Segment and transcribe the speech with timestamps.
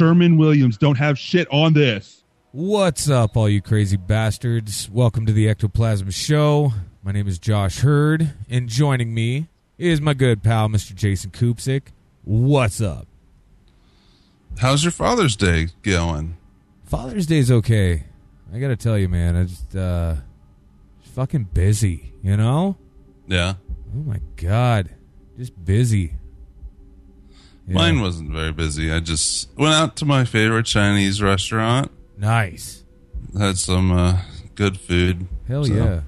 [0.00, 2.24] Sherman Williams don't have shit on this.
[2.52, 4.88] What's up, all you crazy bastards?
[4.90, 6.72] Welcome to the Ectoplasm Show.
[7.02, 10.94] My name is Josh Hurd, and joining me is my good pal, Mr.
[10.94, 11.88] Jason Koopsick.
[12.24, 13.08] What's up?
[14.58, 16.38] How's your Father's Day going?
[16.86, 18.04] Father's Day's okay.
[18.54, 20.14] I gotta tell you, man, I just, uh,
[21.02, 22.78] just fucking busy, you know?
[23.28, 23.56] Yeah.
[23.94, 24.88] Oh my god.
[25.36, 26.14] Just busy.
[27.70, 27.76] Yeah.
[27.76, 28.90] Mine wasn't very busy.
[28.92, 31.90] I just went out to my favorite Chinese restaurant.
[32.18, 32.82] Nice.
[33.38, 34.20] Had some uh,
[34.56, 35.26] good food.
[35.46, 36.00] Hell So, yeah.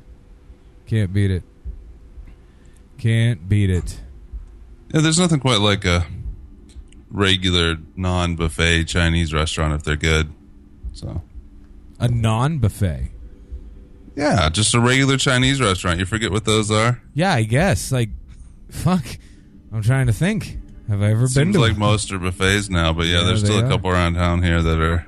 [0.86, 1.44] Can't beat it.
[2.98, 4.00] Can't beat it.
[4.92, 6.05] Yeah, there's nothing quite like a
[7.10, 10.33] regular non-buffet Chinese restaurant if they're good.
[10.92, 11.22] So,
[11.98, 13.08] A non buffet.
[14.16, 15.98] yeah, just a regular Chinese restaurant.
[15.98, 17.00] You forget what those are?
[17.14, 17.90] Yeah, I guess.
[17.92, 18.10] Like,
[18.70, 19.05] fuck.
[19.72, 20.58] I'm trying to think.
[20.92, 21.32] Have I ever been to?
[21.32, 23.68] Seems like most are buffets now, but yeah, Yeah, there's still a are.
[23.68, 25.06] couple around town here that are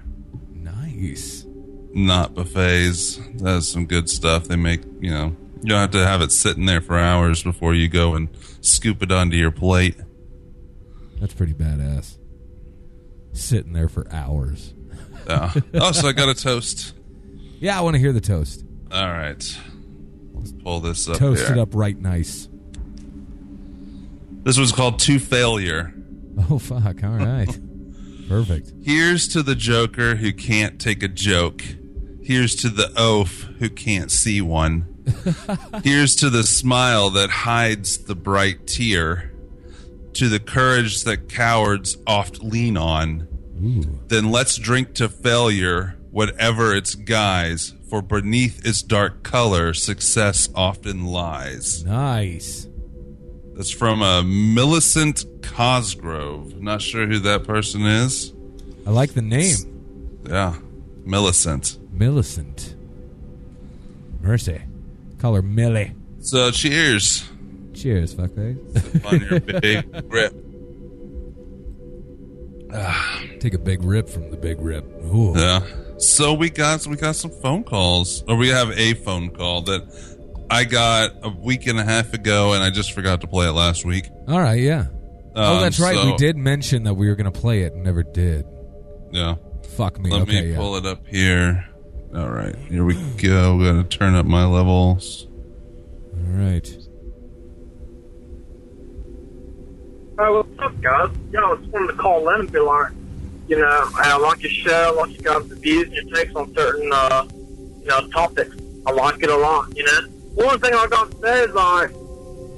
[0.54, 1.44] Nice.
[1.92, 3.20] not buffets.
[3.34, 4.44] That's some good stuff.
[4.48, 7.74] They make, you know, you don't have to have it sitting there for hours before
[7.74, 8.28] you go and
[8.62, 9.96] scoop it onto your plate.
[11.20, 12.16] That's pretty badass.
[13.34, 14.72] Sitting there for hours.
[15.26, 16.94] Oh, so I got a toast.
[17.58, 18.62] Yeah, I want to hear the toast.
[18.92, 19.42] All right.
[20.34, 21.16] Let's pull this up.
[21.16, 21.52] Toast here.
[21.56, 22.46] it up right nice.
[24.44, 25.94] This was called To Failure.
[26.50, 27.04] Oh, fuck.
[27.04, 27.58] All right.
[28.28, 28.72] Perfect.
[28.82, 31.62] Here's to the joker who can't take a joke.
[32.24, 35.04] Here's to the oaf who can't see one.
[35.84, 39.32] Here's to the smile that hides the bright tear.
[40.14, 43.28] To the courage that cowards oft lean on.
[43.62, 44.00] Ooh.
[44.08, 51.04] Then let's drink to failure, whatever its guise, for beneath its dark color, success often
[51.04, 51.84] lies.
[51.84, 52.66] Nice.
[53.54, 56.60] That's from uh, Millicent Cosgrove.
[56.60, 58.32] Not sure who that person is.
[58.86, 60.22] I like the name.
[60.28, 60.56] Yeah,
[61.04, 61.78] Millicent.
[61.92, 62.74] Millicent.
[64.20, 64.60] Mercy.
[65.18, 65.92] Call her Millie.
[66.20, 67.24] So, cheers
[67.74, 69.04] Cheers, fuckface.
[69.04, 70.32] on your big grip.
[73.40, 74.84] Take a big rip from the big rip.
[75.04, 75.34] Ooh.
[75.36, 75.60] Yeah.
[75.98, 80.13] So we got we got some phone calls, or we have a phone call that
[80.50, 83.52] I got a week and a half ago, and I just forgot to play it
[83.52, 84.08] last week.
[84.28, 84.86] All right, yeah.
[85.34, 85.96] oh, Um, that's right.
[85.96, 88.44] so- we did mention that we were going to play it and never did.
[89.10, 89.36] Yeah.
[89.76, 90.10] Fuck me.
[90.10, 90.56] Let okay, me yeah.
[90.56, 91.64] pull it up here.
[92.14, 93.56] All right, here we go.
[93.56, 95.26] We're gonna turn up my levels.
[96.12, 96.64] All right.
[100.16, 101.08] Hey, what's up, guys?
[101.32, 102.92] Yo, I just wanted to call in and be like,
[103.48, 106.54] you know, I like your show, I like you guys' views and your takes on
[106.54, 107.26] certain, uh,
[107.80, 108.54] you know, topics.
[108.86, 110.00] I like it a lot, you know.
[110.34, 111.90] One thing I got to say is like,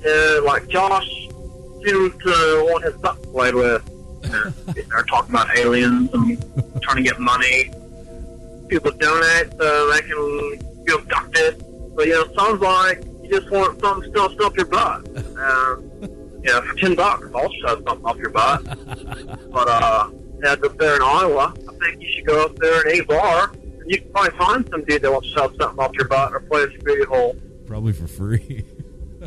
[0.06, 1.08] uh, like Josh
[1.84, 3.82] seems to want his butt played with.
[4.26, 4.50] You know,
[4.90, 7.70] they're talking about aliens and trying to get money.
[8.66, 11.64] People donate so they can be abducted.
[11.94, 15.06] But, you know, it sounds like you just want something still stuff your butt.
[15.38, 15.90] Um,
[16.42, 18.64] yeah, for ten bucks, I'll shove something off your butt.
[19.50, 20.10] but uh,
[20.42, 23.52] head up there in Iowa, I think you should go up there in a bar,
[23.52, 26.32] and you can probably find some dude that wants to shove something off your butt
[26.32, 27.36] or play with your hole.
[27.66, 28.64] Probably for free.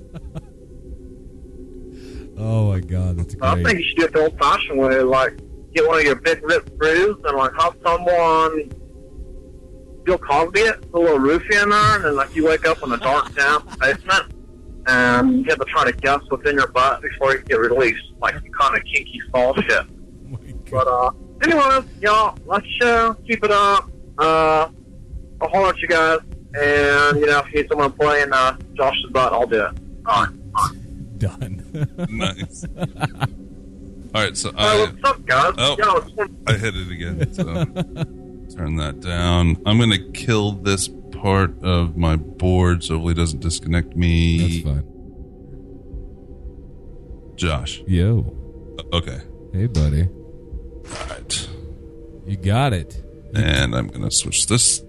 [2.37, 5.39] oh my god, that's But I think you should do it the old-fashioned way, like
[5.73, 8.71] get one of your big rip brews and like have someone
[10.03, 12.81] Bill Cosby it, put a little roofie in there, and then like you wake up
[12.83, 14.33] in a dark, damp basement.
[14.87, 18.01] And you have to try to guess what's in your butt before you get released,
[18.19, 19.85] like kind of kinky fall shit.
[20.31, 20.37] Oh
[20.69, 21.11] But uh,
[21.41, 23.89] anyways, y'all, the show, keep it up.
[24.19, 24.69] Uh,
[25.41, 26.19] I'll holler at you guys,
[26.55, 29.71] and you know, if you need someone playing uh, Josh's butt, I'll do it.
[30.05, 31.17] All right.
[31.19, 31.87] Done.
[32.09, 32.65] Nice.
[34.15, 35.53] All right, so Uh, I what's up, guys?
[35.57, 35.75] Oh.
[35.77, 37.31] Yo, just want- I hit it again.
[37.33, 37.43] So
[38.55, 39.57] turn that down.
[39.65, 44.61] I'm gonna kill this part of my board so hopefully it doesn't disconnect me.
[44.63, 44.83] that's fine.
[47.35, 47.81] Josh.
[47.87, 48.35] Yo.
[48.93, 49.19] Okay.
[49.53, 50.03] Hey, buddy.
[50.03, 51.49] All right.
[52.25, 53.03] You got it.
[53.35, 54.81] And I'm gonna switch this.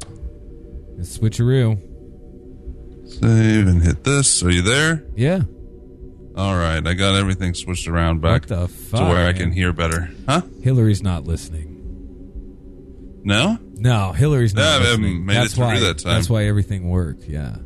[1.01, 1.79] It's switcheroo.
[3.11, 4.43] Save and hit this.
[4.43, 5.05] Are you there?
[5.17, 5.41] Yeah.
[6.37, 10.11] All right, I got everything switched around back to where I can hear better.
[10.29, 10.43] Huh?
[10.63, 11.67] Hillary's not listening.
[13.25, 13.59] No?
[13.75, 15.27] No, Hillary's not Yeah, I haven't listening.
[15.27, 15.81] made it that's through why.
[15.81, 16.13] that time.
[16.15, 17.25] That's why everything worked.
[17.25, 17.57] Yeah.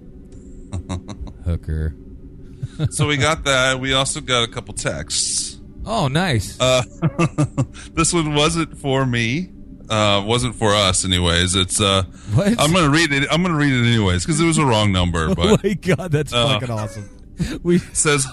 [1.45, 1.95] Hooker.
[2.91, 3.79] so we got that.
[3.81, 5.61] We also got a couple texts.
[5.85, 6.59] Oh, nice.
[6.59, 6.83] Uh,
[7.93, 9.51] this one wasn't for me.
[9.89, 11.55] Uh, wasn't for us, anyways.
[11.55, 12.05] It's uh,
[12.35, 12.59] What?
[12.61, 13.29] I'm gonna read it.
[13.31, 15.27] I'm gonna read it anyways because it was a wrong number.
[15.31, 17.11] oh But my god, that's Uh, fucking awesome.
[17.63, 18.27] We says,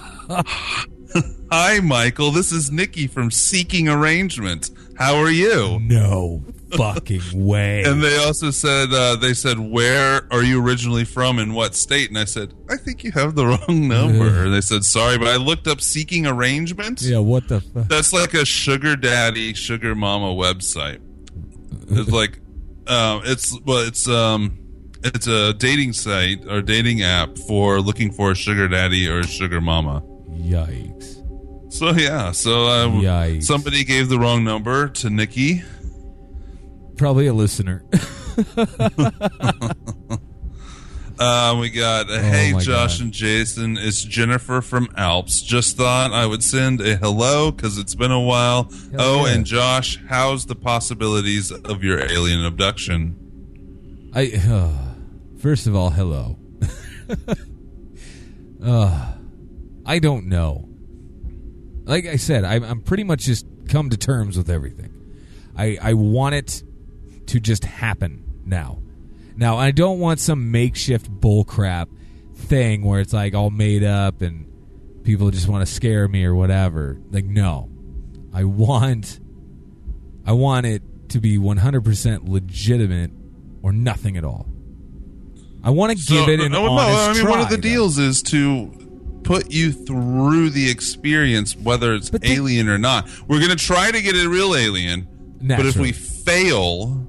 [1.52, 2.32] "Hi, Michael.
[2.32, 4.72] This is Nikki from Seeking Arrangement.
[4.98, 6.44] How are you?" no
[6.78, 7.84] fucking way.
[7.84, 12.08] And they also said, uh, they said, where are you originally from and what state?
[12.08, 14.50] And I said, I think you have the wrong number.
[14.50, 17.02] they said, sorry, but I looked up Seeking Arrangement.
[17.02, 17.90] yeah, what the fuck?
[17.90, 21.02] That's like a sugar daddy, sugar mama website.
[21.98, 22.40] It's like,
[22.88, 24.58] um, it's well, it's um,
[25.04, 29.28] it's a dating site or dating app for looking for a sugar daddy or a
[29.28, 30.02] sugar mama.
[30.30, 31.74] Yikes.
[31.74, 33.44] So yeah, so uh, Yikes.
[33.44, 35.64] somebody gave the wrong number to Nikki.
[36.98, 37.84] Probably a listener.
[41.24, 43.04] Uh, we got uh, hey Oh Josh God.
[43.04, 43.78] and Jason.
[43.78, 45.44] It's Jennifer from Alps.
[45.44, 48.64] Just thought I would send a hello because it's been a while.
[48.92, 49.34] Hell oh, yeah.
[49.34, 54.10] and Josh, how's the possibilities of your alien abduction?
[54.16, 54.96] I uh,
[55.38, 56.40] first of all, hello.
[58.66, 59.14] uh,
[59.86, 60.70] I don't know.
[61.84, 64.92] Like I said, I'm, I'm pretty much just come to terms with everything.
[65.56, 66.64] I I want it
[67.28, 68.80] to just happen now.
[69.42, 71.88] Now I don't want some makeshift bullcrap
[72.36, 74.46] thing where it's like all made up and
[75.04, 77.02] people just want to scare me or whatever.
[77.10, 77.68] Like no,
[78.32, 79.20] I want
[80.28, 83.12] I want it to be 100% legitimate
[83.64, 84.48] or nothing at all.
[85.64, 87.30] I want to give it an no, no, I mean, try.
[87.32, 87.62] one of the though.
[87.62, 93.10] deals is to put you through the experience, whether it's But the- alien or not.
[93.28, 95.08] We're gonna try to get a real alien,
[95.42, 97.08] but if we fail,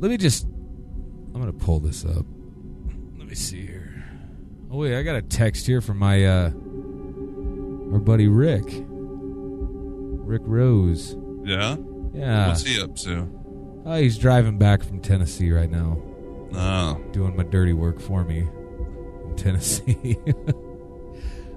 [0.00, 0.46] Let me just.
[1.38, 2.26] I'm gonna pull this up.
[3.16, 4.04] Let me see here.
[4.72, 6.50] Oh wait, I got a text here from my uh,
[7.92, 8.64] our buddy Rick.
[8.66, 11.14] Rick Rose.
[11.44, 11.76] yeah.
[12.12, 12.48] Yeah.
[12.48, 13.28] What's he up to?
[13.86, 16.02] Oh, he's driving back from Tennessee right now,
[16.54, 17.00] Oh.
[17.12, 20.16] doing my dirty work for me in Tennessee.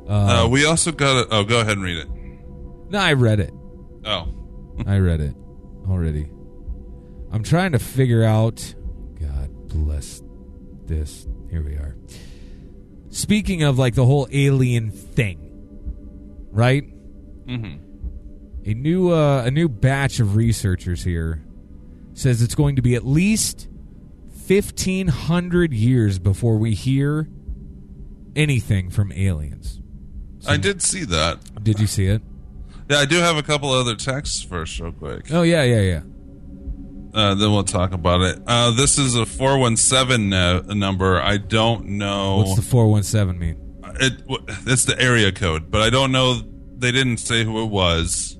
[0.07, 1.27] Uh, we also got a.
[1.33, 2.07] Oh, go ahead and read it.
[2.89, 3.53] no, I read it.
[4.03, 4.27] Oh,
[4.85, 5.33] I read it
[5.87, 6.29] already.
[7.31, 8.75] I'm trying to figure out.
[9.73, 10.21] Bless
[10.85, 11.27] this.
[11.49, 11.95] Here we are.
[13.09, 15.39] Speaking of like the whole alien thing,
[16.51, 16.83] right?
[17.47, 17.79] Mhm.
[18.65, 21.43] A new uh, a new batch of researchers here
[22.13, 23.67] says it's going to be at least
[24.47, 27.27] 1500 years before we hear
[28.35, 29.79] anything from aliens.
[30.47, 31.63] I did see that.
[31.63, 32.21] Did you see it?
[32.89, 35.31] Yeah, I do have a couple other texts first, real quick.
[35.31, 36.01] Oh yeah, yeah, yeah.
[37.13, 38.39] Uh, then we'll talk about it.
[38.47, 41.19] Uh, this is a four one seven number.
[41.21, 42.37] I don't know.
[42.37, 43.57] What's the 417 mean?
[43.99, 44.13] it,
[44.67, 46.41] it's the area code, but I don't know.
[46.77, 48.37] They didn't say who it was.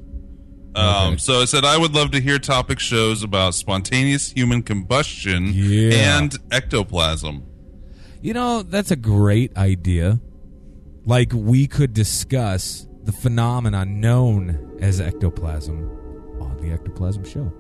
[0.73, 1.18] Um, Okay.
[1.18, 6.17] So it said, I would love to hear topic shows about spontaneous human combustion Yeah.
[6.19, 7.44] and ectoplasm.
[8.21, 10.21] You know, that's a great idea.
[11.06, 15.89] Like we could discuss the phenomenon known as ectoplasm
[16.39, 17.51] on the Ectoplasm Show.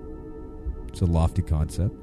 [0.91, 1.95] It's a lofty concept.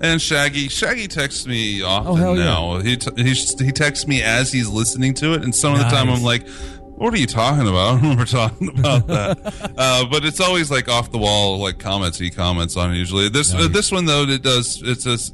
[0.00, 2.44] And Shaggy, Shaggy texts me often Oh, hell yeah.
[2.44, 2.78] now.
[2.80, 3.32] He t- he
[3.64, 6.46] he texts me as he's listening to it, and some of the time I'm like,
[6.48, 9.72] "What are you talking about?" I don't remember talking about that.
[9.78, 12.94] uh, but it's always like off the wall, like comments he comments on.
[12.94, 14.82] Usually, this uh, this one though, it does.
[14.82, 15.32] It says,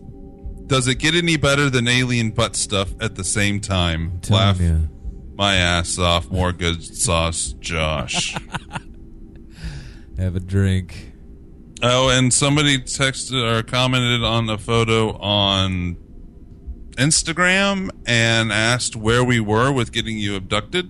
[0.67, 4.89] "Does it get any better than alien butt stuff at the same time?" Telling Laugh
[5.35, 6.31] my ass off.
[6.31, 8.37] More good sauce, Josh.
[10.19, 11.12] Have a drink.
[11.85, 15.97] Oh, and somebody texted or commented on a photo on
[16.93, 20.89] Instagram and asked where we were with getting you abducted.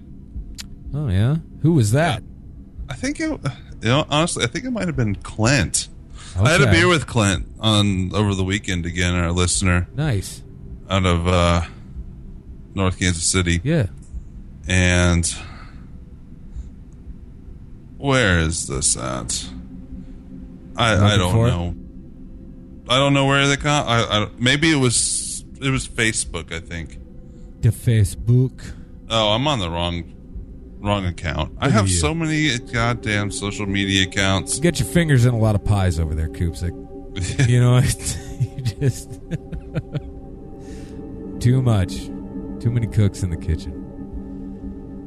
[0.94, 2.22] Oh yeah, who was that?
[2.90, 3.38] I think it, you
[3.88, 5.88] know, honestly, I think it might have been Clint.
[6.38, 10.42] I had a beer with Clint on over the weekend again, our listener Nice.
[10.90, 11.62] out of uh,
[12.75, 13.87] North Kansas City, Yeah.
[14.68, 15.34] and
[17.99, 19.49] where is this at?
[20.76, 21.74] I, I don't for know.
[22.88, 23.86] I don't know where they got.
[23.86, 26.52] I, I maybe it was it was Facebook.
[26.52, 26.98] I think.
[27.60, 28.72] The Facebook.
[29.08, 30.12] Oh, I'm on the wrong
[30.80, 31.56] wrong account.
[31.60, 34.58] I have so many goddamn social media accounts.
[34.58, 36.72] Get your fingers in a lot of pies over there, Koopsik.
[37.48, 37.76] you know,
[38.40, 39.20] you just
[41.40, 42.06] too much.
[42.60, 43.81] Too many cooks in the kitchen.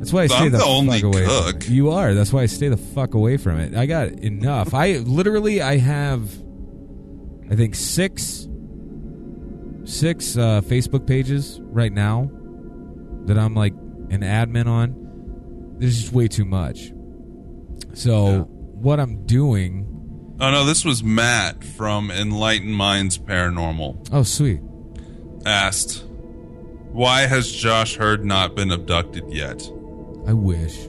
[0.06, 1.26] That's why I stay I'm the, the only fuck away.
[1.26, 1.68] From it.
[1.70, 2.14] You are.
[2.14, 3.74] That's why I stay the fuck away from it.
[3.74, 4.76] I got enough.
[4.76, 6.30] I literally I have
[7.50, 8.48] I think six
[9.86, 12.30] six uh, Facebook pages right now
[13.26, 13.74] that I'm like
[14.12, 15.76] an admin on.
[15.80, 16.92] There's just way too much.
[17.96, 18.40] So Yeah.
[18.42, 19.88] what I'm doing
[20.40, 24.10] Oh no, this was Matt from Enlightened Minds Paranormal.
[24.12, 24.60] Oh sweet.
[25.48, 26.04] Asked,
[26.92, 29.68] "Why has Josh Hurd not been abducted yet?"
[30.28, 30.88] I wish.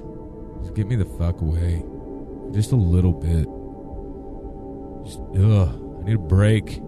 [0.62, 1.82] Just get me the fuck away.
[2.52, 3.46] Just a little bit.
[5.06, 5.82] Just, ugh.
[6.00, 6.80] I need a break.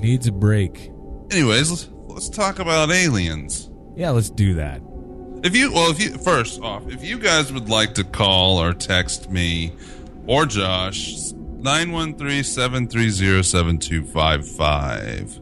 [0.00, 0.92] Needs a break.
[1.30, 3.70] Anyways, let's, let's talk about aliens.
[3.96, 4.80] Yeah, let's do that.
[5.42, 8.72] If you, well, if you, first off, if you guys would like to call or
[8.74, 9.72] text me
[10.26, 15.40] or Josh, 913 730 7255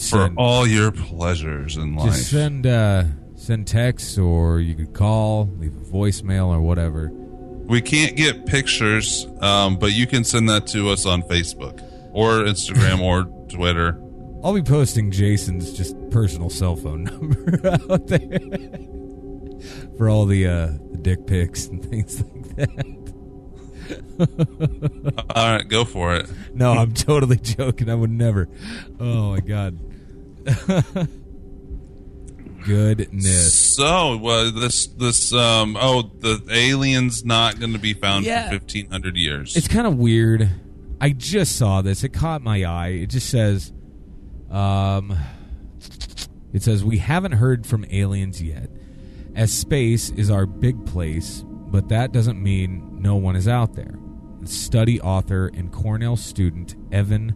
[0.00, 2.12] for all your pleasures in life.
[2.12, 3.04] just send uh,
[3.42, 7.10] send texts, or you could call, leave a voicemail, or whatever.
[7.12, 11.82] We can't get pictures, um, but you can send that to us on Facebook
[12.12, 13.98] or Instagram or Twitter.
[14.44, 18.20] I'll be posting Jason's just personal cell phone number out there
[19.96, 23.02] for all the uh, the dick pics and things like that.
[25.34, 26.30] All right, go for it.
[26.54, 27.90] No, I'm totally joking.
[27.90, 28.48] I would never.
[28.98, 29.78] Oh my god.
[32.64, 33.74] Goodness.
[33.76, 38.44] So, uh, this this um oh the alien's not going to be found Yeah.
[38.48, 39.56] for fifteen hundred years.
[39.56, 40.48] It's kind of weird.
[41.00, 42.04] I just saw this.
[42.04, 42.88] It caught my eye.
[42.88, 43.72] It just says,
[44.50, 45.16] um,
[46.52, 48.70] it says we haven't heard from aliens yet,
[49.34, 53.98] as space is our big place, but that doesn't mean no one is out there.
[54.44, 57.34] Study author and Cornell student Evan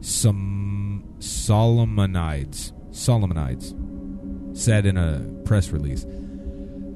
[0.00, 3.74] Som- Solomonides Solomonides
[4.60, 6.04] said in a press release.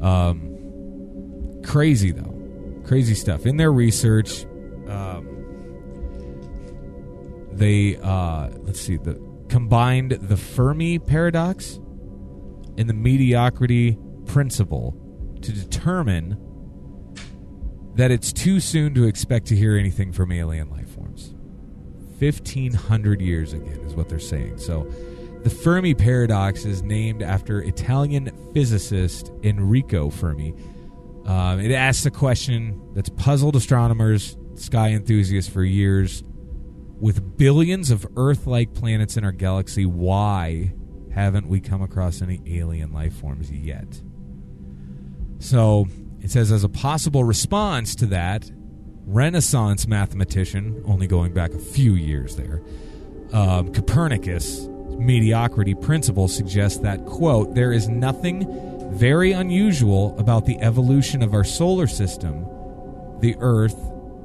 [0.00, 4.44] Um, crazy though, crazy stuff in their research.
[4.88, 5.28] Um,
[7.52, 9.14] they uh, let's see the
[9.48, 11.80] combined the Fermi paradox
[12.76, 14.96] and the mediocrity principle
[15.42, 16.36] to determine
[17.94, 21.34] that it's too soon to expect to hear anything from alien life forms.
[22.18, 24.58] 1500 years again is what they're saying.
[24.58, 24.90] So
[25.44, 30.54] the Fermi paradox is named after Italian physicist Enrico Fermi.
[31.26, 36.24] Um, it asks a question that's puzzled astronomers, sky enthusiasts for years.
[36.98, 40.72] With billions of Earth like planets in our galaxy, why
[41.12, 44.00] haven't we come across any alien life forms yet?
[45.40, 45.86] So
[46.22, 48.50] it says, as a possible response to that,
[49.06, 52.62] Renaissance mathematician, only going back a few years there,
[53.34, 58.46] um, Copernicus' mediocrity principle suggests that, quote, there is nothing
[58.92, 62.46] very unusual about the evolution of our solar system,
[63.20, 63.76] the Earth,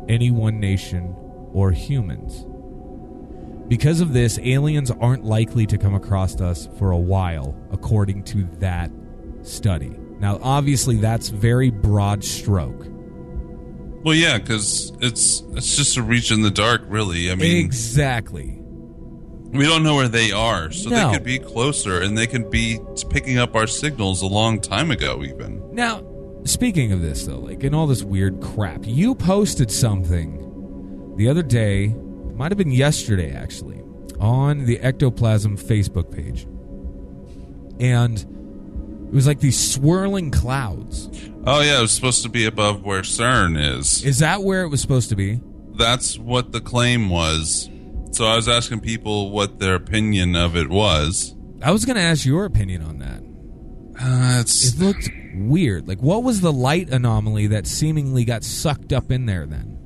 [0.08, 1.16] any one nation,
[1.54, 2.46] or humans.
[3.68, 8.44] Because of this, aliens aren't likely to come across us for a while, according to
[8.60, 8.92] that
[9.44, 9.96] study.
[10.20, 12.88] Now, obviously, that's very broad stroke.
[14.04, 17.32] well, yeah, because it's it's just a reach in the dark, really.
[17.32, 18.59] I mean, exactly.
[19.52, 21.08] We don't know where they are, so No.
[21.08, 22.80] they could be closer, and they could be
[23.10, 25.62] picking up our signals a long time ago, even.
[25.74, 26.04] Now,
[26.44, 31.44] speaking of this, though, like in all this weird crap, you posted something the other
[31.44, 31.96] day,
[32.36, 33.82] might have been yesterday actually,
[34.20, 36.46] on the Ectoplasm Facebook page.
[37.80, 38.18] And
[39.10, 41.10] it was like these swirling clouds.
[41.46, 44.04] Oh yeah, it was supposed to be above where CERN is.
[44.04, 45.40] Is that where it was supposed to be?
[45.74, 47.70] That's what the claim was.
[48.20, 51.34] So I was asking people what their opinion of it was.
[51.62, 53.24] I was going to ask your opinion on that.
[53.98, 55.88] Uh, it's It looked weird.
[55.88, 59.78] Like, what was the light anomaly that seemingly got sucked up in there then?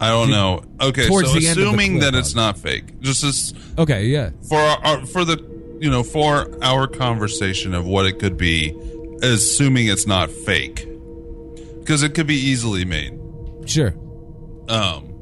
[0.00, 0.64] I don't know.
[0.80, 3.52] Okay, Towards so the end of the assuming clip, that it's not fake, just as
[3.76, 4.30] Okay, yeah.
[4.48, 5.36] for our, our for the
[5.78, 8.74] you know for our conversation of what it could be,
[9.20, 10.88] assuming it's not fake,
[11.80, 13.20] because it could be easily made.
[13.66, 13.94] Sure.
[14.70, 15.15] Um,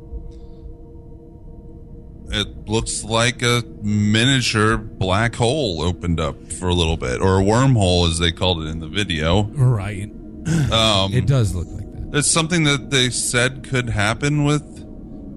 [2.34, 7.42] it looks like a miniature black hole opened up for a little bit, or a
[7.42, 9.44] wormhole as they called it in the video.
[9.44, 10.10] Right.
[10.70, 12.18] Um, It does look like that.
[12.18, 14.62] It's something that they said could happen with,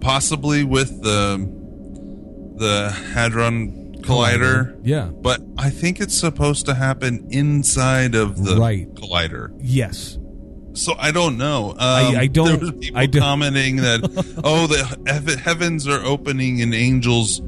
[0.01, 1.37] possibly with the
[2.57, 4.77] the hadron collider.
[4.83, 5.05] Yeah.
[5.21, 8.93] But I think it's supposed to happen inside of the Right.
[8.95, 9.51] collider.
[9.61, 10.17] Yes.
[10.77, 11.71] So I don't know.
[11.71, 14.01] Um, I- I don't- There people I don't- commenting that
[14.43, 17.39] oh, the heav- heavens are opening and angels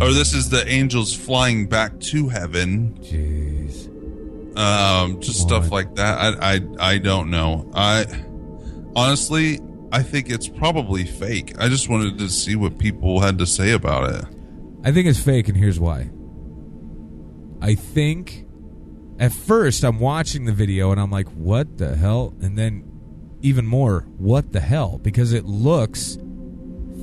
[0.00, 2.98] or this is the angels flying back to heaven.
[3.02, 3.86] Jeez.
[4.58, 5.70] Um, just Come stuff on.
[5.70, 6.18] like that.
[6.42, 6.60] I, I
[6.94, 7.70] I don't know.
[7.74, 8.04] I
[8.96, 9.60] honestly,
[9.92, 11.54] I think it's probably fake.
[11.58, 14.24] I just wanted to see what people had to say about it.
[14.84, 16.10] I think it's fake, and here's why.
[17.60, 18.44] I think
[19.22, 22.34] at first I'm watching the video and I'm like, what the hell?
[22.40, 22.82] And then
[23.40, 24.98] even more, what the hell?
[24.98, 26.18] Because it looks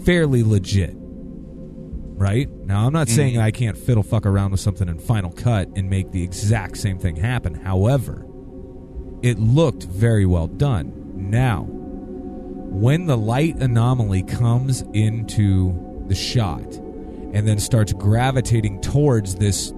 [0.03, 0.95] fairly legit.
[0.97, 2.49] Right?
[2.49, 3.15] Now, I'm not mm.
[3.15, 6.77] saying I can't fiddle fuck around with something in Final Cut and make the exact
[6.77, 7.53] same thing happen.
[7.53, 8.25] However,
[9.21, 10.91] it looked very well done.
[11.15, 16.75] Now, when the light anomaly comes into the shot
[17.33, 19.71] and then starts gravitating towards this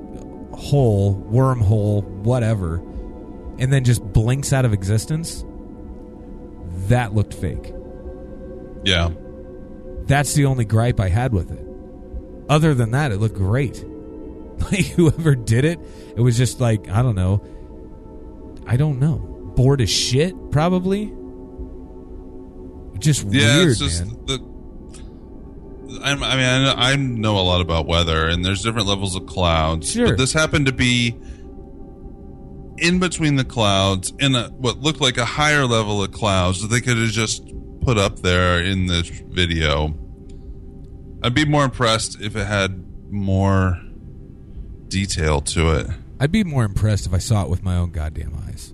[0.54, 2.76] hole, wormhole, whatever,
[3.58, 5.44] and then just blinks out of existence,
[6.88, 7.74] that looked fake.
[8.84, 9.12] Yeah.
[10.06, 11.66] That's the only gripe I had with it.
[12.50, 13.86] Other than that, it looked great.
[14.72, 15.80] Like whoever did it,
[16.16, 17.44] it was just like I don't know.
[18.68, 19.18] I don't know.
[19.56, 21.12] Bored as shit, probably.
[23.00, 24.26] Just Yeah, weird, it's just man.
[24.28, 24.51] the.
[26.04, 29.92] I'm, I mean, I know, a lot about weather, and there's different levels of clouds.
[29.92, 30.08] Sure.
[30.08, 31.16] But this happened to be
[32.78, 36.68] in between the clouds, in a what looked like a higher level of clouds that
[36.68, 37.44] they could have just
[37.82, 39.98] put up there in this video.
[41.24, 43.80] I'd be more impressed if it had more
[44.88, 45.88] detail to it.
[46.20, 48.74] I'd be more impressed if I saw it with my own goddamn eyes.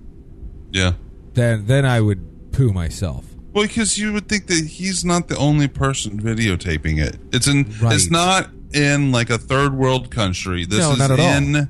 [0.70, 0.92] Yeah.
[1.34, 3.24] Then, then I would poo myself.
[3.52, 7.16] Well, because you would think that he's not the only person videotaping it.
[7.32, 7.64] It's in.
[7.80, 7.94] Right.
[7.94, 10.64] It's not in like a third world country.
[10.66, 11.26] This No, is not at all.
[11.26, 11.68] in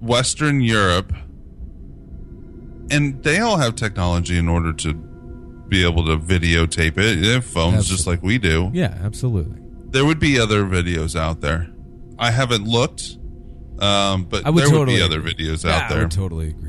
[0.00, 1.12] Western Europe,
[2.90, 4.94] and they all have technology in order to
[5.68, 7.20] be able to videotape it.
[7.20, 8.70] They have phones just like we do.
[8.72, 9.60] Yeah, absolutely.
[9.90, 11.68] There would be other videos out there.
[12.18, 13.16] I haven't looked,
[13.78, 15.34] um, but I would there would totally be other agree.
[15.34, 16.02] videos Yeah, out I there.
[16.04, 16.67] would totally agree.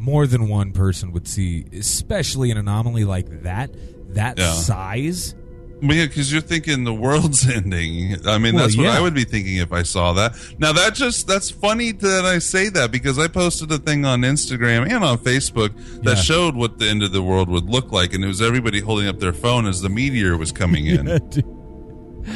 [0.00, 3.70] More than one person would see, especially an anomaly like that,
[4.14, 4.52] that Yeah.
[4.54, 5.34] size.
[5.82, 8.16] Well, yeah, because you're thinking the world's ending.
[8.26, 8.96] I mean, Well, that's what yeah.
[8.96, 10.34] I would be thinking if I saw that.
[10.58, 14.22] Now, that just that's funny that I say that because I posted a thing on
[14.22, 15.70] Instagram and on Facebook
[16.02, 16.22] that Yeah.
[16.22, 19.06] showed what the end of the world would look like, and it was everybody holding
[19.06, 21.06] up their phone as the meteor was coming in.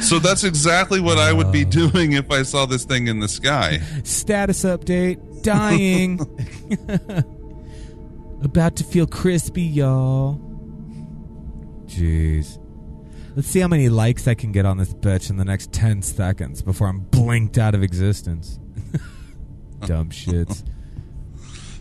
[0.01, 1.69] so that's exactly what I would be Oh.
[1.89, 3.79] doing if I saw this thing in the sky.
[4.03, 6.19] Status update: dying.
[8.41, 10.39] About to feel crispy, y'all.
[11.85, 12.59] Jeez.
[13.35, 16.01] Let's see how many likes I can get on this bitch in the next 10
[16.01, 18.59] seconds before I'm blinked out of existence.
[19.81, 20.63] Dumb shits.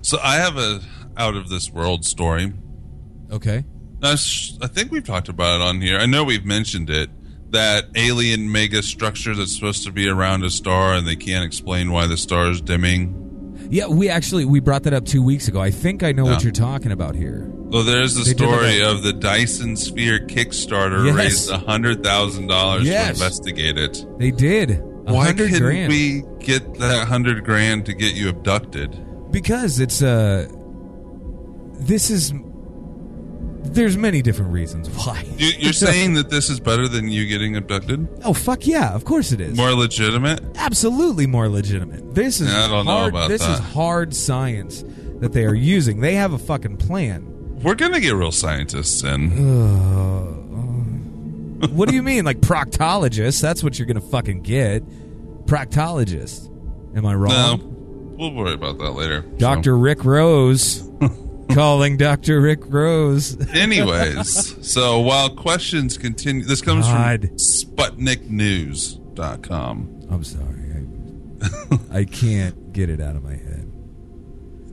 [0.03, 0.81] So I have a
[1.17, 2.53] out of this world story.
[3.31, 3.65] Okay.
[4.01, 5.99] Now, sh- I think we've talked about it on here.
[5.99, 7.11] I know we've mentioned it.
[7.53, 11.93] That alien mega structure that's supposed to be around a star, and they can't explain
[11.93, 13.24] why the star is dimming.
[13.71, 15.61] Yeah, we actually we brought that up 2 weeks ago.
[15.61, 17.47] I think I know what you're talking about here.
[17.49, 21.17] Well, there's the They story of the Dyson Sphere Kickstarter Yes.
[21.17, 23.05] raised hundred thousand dollars Yes.
[23.07, 24.05] to investigate it.
[24.19, 24.81] They did.
[25.05, 25.91] Why couldn't grand.
[25.93, 29.01] we get that hundred grand to get you abducted?
[29.31, 30.47] because it's uh
[31.81, 32.33] this is
[33.75, 35.25] there's many different reasons why.
[35.37, 38.09] You, you're saying that this is better than you getting abducted?
[38.25, 39.57] Oh fuck yeah, of course it is.
[39.57, 40.41] More legitimate?
[40.57, 42.15] Absolutely more legitimate.
[42.15, 44.85] This is Yeah, I don't know hard, about this is hard science
[45.21, 46.01] that they are using.
[46.01, 47.31] They have a fucking plan.
[47.63, 50.45] We're gonna get real scientists in.
[51.71, 53.41] What do you mean like proctologists?
[53.41, 54.83] That's what you're going to fucking get.
[55.47, 56.47] Proctologists.
[56.97, 57.31] Am I wrong?
[57.33, 59.21] No, we'll worry about that later.
[59.23, 59.77] Dr.
[59.77, 60.81] Rick Rose
[61.51, 62.41] calling Dr.
[62.41, 63.37] Rick Rose.
[63.55, 67.29] Anyways, so while questions continue, this comes God.
[67.29, 70.07] from SputnikNews.com.
[70.11, 70.51] I'm sorry.
[71.93, 73.71] I, I can't get it out of my head.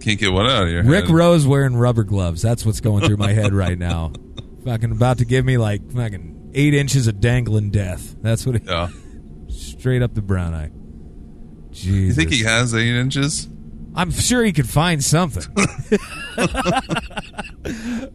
[0.01, 0.91] Can't get one out of your head.
[0.91, 1.13] Rick head.
[1.13, 2.41] Rose wearing rubber gloves.
[2.41, 4.13] That's what's going through my head right now.
[4.65, 8.15] Fucking about to give me like fucking eight inches of dangling death.
[8.21, 8.89] That's what it, Yeah.
[9.49, 10.71] straight up the brown eye.
[11.71, 11.85] Jesus.
[11.87, 13.47] You think he has eight inches?
[13.95, 15.43] I'm sure he could find something.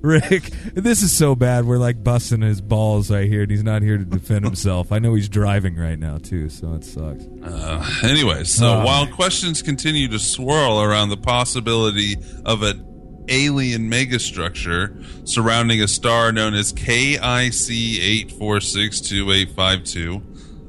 [0.01, 1.65] Rick, this is so bad.
[1.67, 4.91] We're like busting his balls right here, and he's not here to defend himself.
[4.93, 7.25] I know he's driving right now too, so it sucks.
[7.45, 8.85] Uh, anyways, so Oh.
[8.85, 12.83] while questions continue to swirl around the possibility of an
[13.29, 20.23] alien megastructure surrounding a star known as KIC eight four six two eight five two,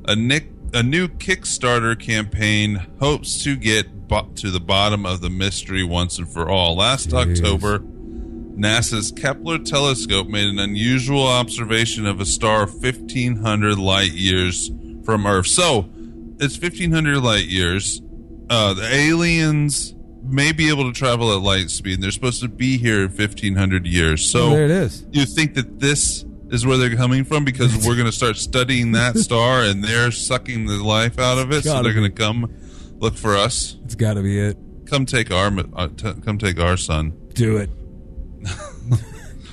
[0.06, 0.50] a Nick.
[0.78, 6.20] A new Kickstarter campaign hopes to get bo- to the bottom of the mystery once
[6.20, 6.76] and for all.
[6.76, 7.32] Last Jeez.
[7.40, 14.70] October, NASA's Kepler telescope made an unusual observation of a star 1,500 light years
[15.04, 15.48] from Earth.
[15.48, 15.90] So,
[16.40, 18.00] it's 1500 light years.
[18.48, 22.02] Uh, the aliens may be able to travel at light speed.
[22.04, 24.30] They're supposed to be here in 1500 years.
[24.30, 25.08] So Oh, there it is.
[25.12, 28.94] you think that this is where they're coming from because we're going to start studying
[28.94, 31.64] that star and they're sucking the life out of it.
[31.64, 32.54] So they're going to come
[33.00, 33.78] look for us.
[33.86, 34.58] It's got to be it.
[34.86, 37.14] Come take our uh, t- come take our son.
[37.34, 37.70] Do it.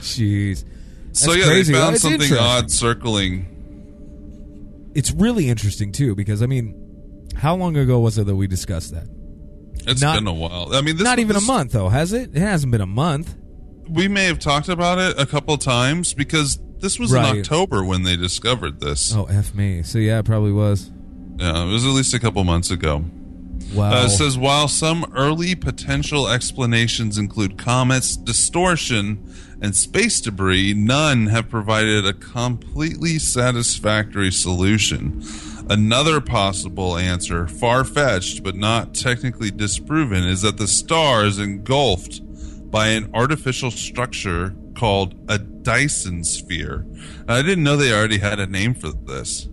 [0.00, 0.64] Jeez.
[1.12, 1.72] So yeah, crazy.
[1.72, 3.50] they found something odd circling.
[4.94, 8.92] It's really interesting too because I mean, how long ago was it that we discussed
[8.92, 9.09] that?
[9.87, 10.74] It's Not- been a while.
[10.74, 12.30] I mean, this, Not even a month though, has it?
[12.35, 13.35] It hasn't been a month.
[13.88, 17.35] We may have talked about it a couple times because this was Right.
[17.35, 19.14] in October when they discovered this.
[19.16, 19.83] Oh, f me.
[19.83, 20.90] So yeah, it probably was.
[21.38, 23.05] Yeah, it was at least a couple months ago.
[23.75, 24.03] Wow.
[24.03, 29.18] Uh, it says while some early potential explanations include comets, distortion,
[29.62, 35.23] and space debris, none have provided a completely satisfactory solution.
[35.70, 42.20] Another possible answer, far fetched but not technically disproven, is that the star is engulfed
[42.70, 46.87] by an artificial structure called a Dyson sphere.
[47.29, 49.49] I didn't know they already had a name for this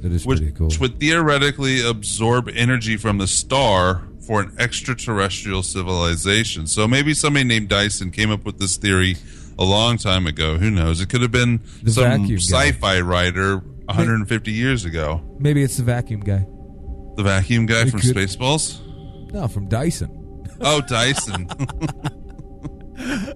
[0.00, 0.66] that is which, pretty cool.
[0.66, 6.66] which would theoretically absorb energy from the star for an extraterrestrial civilization.
[6.66, 9.16] So maybe somebody named Dyson came up with this theory
[9.58, 10.56] a long time ago.
[10.58, 11.00] Who knows?
[11.00, 15.20] It could have been The some sci-fi writer 150 years ago.
[15.38, 16.46] Maybe it's the vacuum guy.
[17.16, 18.80] The vacuum guy It from could- Spaceballs.
[19.32, 20.46] No, from Dyson.
[20.60, 21.48] Oh, Dyson.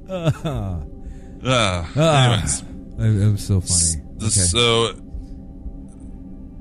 [0.09, 0.83] Ah,
[1.97, 2.43] Ah,
[2.99, 2.99] anyways.
[2.99, 4.03] it was so funny.
[4.17, 4.29] Okay.
[4.31, 4.95] So,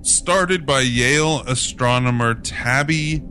[0.01, 3.21] started by Yale astronomer Tabby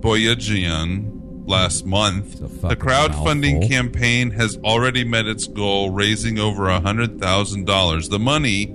[0.00, 3.68] Boyajian last month, the crowdfunding mouthful.
[3.68, 8.10] campaign has already met its goal, raising over $100,000.
[8.10, 8.74] The money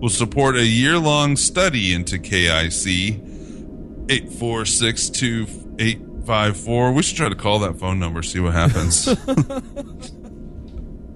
[0.00, 3.20] will support a year long study into KIC
[4.06, 6.94] 8462854.
[6.94, 9.08] We should try to call that phone number, see what happens.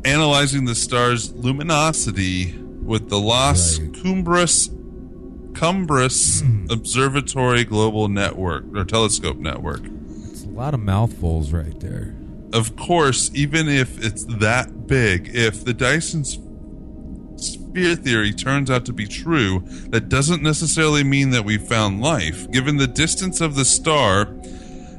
[0.04, 4.02] analyzing the star's luminosity with the Las Right.
[4.02, 4.70] Cumbres
[5.54, 6.66] Cumbres hmm.
[6.70, 9.82] Observatory Global Network or Telescope Network.
[10.30, 12.14] It's a lot of mouthfuls right there.
[12.52, 16.24] Of course, even if it's that big, if the Dyson
[17.38, 22.50] sphere theory turns out to be true, that doesn't necessarily mean that we found life.
[22.50, 24.26] Given the distance of the star,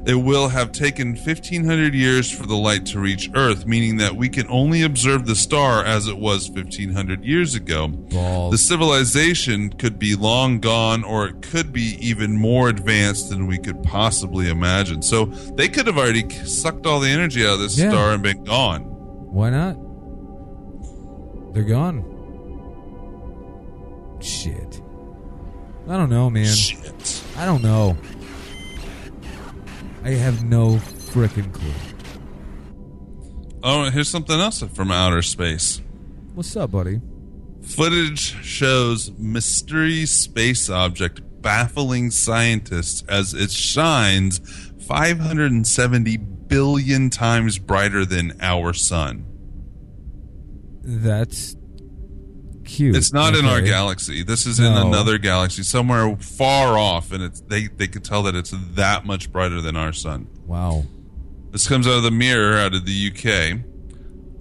[0.06, 4.28] it will have taken 1500 years for the light to reach Earth, meaning that we
[4.28, 7.88] can only observe the star as it was 1500 years ago.
[7.88, 8.52] Balls.
[8.52, 13.56] The civilization could be long gone, or it could be even more advanced than we
[13.58, 15.00] could possibly imagine.
[15.02, 17.90] So they could have already sucked all the energy out of this Yeah.
[17.90, 18.82] star and been gone.
[18.82, 19.76] Why not?
[21.54, 22.04] They're gone.
[24.20, 24.80] Shit.
[25.88, 26.46] I don't know, man.
[26.46, 27.22] Shit.
[27.36, 27.96] I don't know.
[30.04, 31.72] I have no frickin' clue.
[33.62, 35.80] Oh, here's something else from outer space.
[36.34, 37.00] What's up, buddy?
[37.62, 44.40] Footage shows mystery space object baffling scientists as it shines
[44.86, 49.24] 570 billion times brighter than our sun.
[50.82, 51.56] That's
[52.64, 52.96] cute.
[52.96, 54.22] It's not in our galaxy.
[54.22, 54.88] This is in No.
[54.88, 59.30] another galaxy somewhere far off, and it's they they could tell that it's that much
[59.32, 60.26] brighter than our sun.
[60.46, 60.84] Wow.
[61.52, 63.60] This comes out of the mirror out of the UK.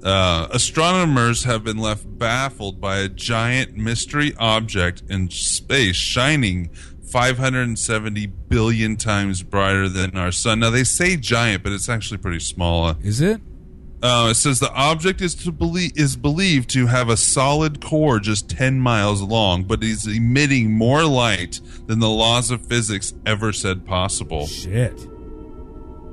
[0.03, 6.69] Uh, astronomers have been left baffled by a giant mystery object in space shining
[7.05, 10.59] 570 billion times brighter than our sun.
[10.59, 12.95] Now they say giant, but it's actually pretty small.
[13.01, 13.39] Is it?
[14.03, 18.19] Uh, it says the object is to believe is believed to have a solid core
[18.19, 23.53] just 10 miles long, but is emitting more light than the laws of physics ever
[23.53, 24.45] said possible.
[24.45, 25.07] Shit.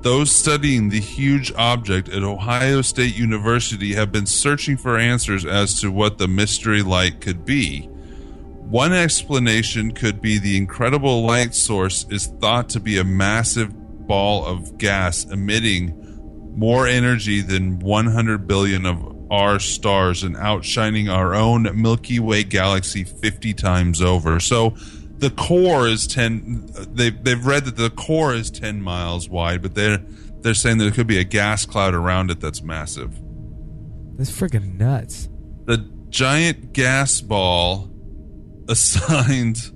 [0.02, 5.80] Those studying the huge object at Ohio State University have been searching for answers as
[5.80, 7.82] to what the mystery light could be.
[7.82, 14.46] One explanation could be the incredible light source is thought to be a massive ball
[14.46, 15.99] of gas emitting
[16.54, 23.04] more energy than 100 billion of our stars and outshining our own Milky Way galaxy
[23.04, 24.40] 50 times over.
[24.40, 24.74] So
[25.18, 29.74] the core is 10 they they've read that the core is 10 miles wide, but
[29.74, 29.98] they're
[30.40, 33.12] they're saying there could be a gas cloud around it that's massive.
[34.16, 35.28] That's freaking nuts.
[35.66, 37.90] The giant gas ball
[38.68, 39.72] assigned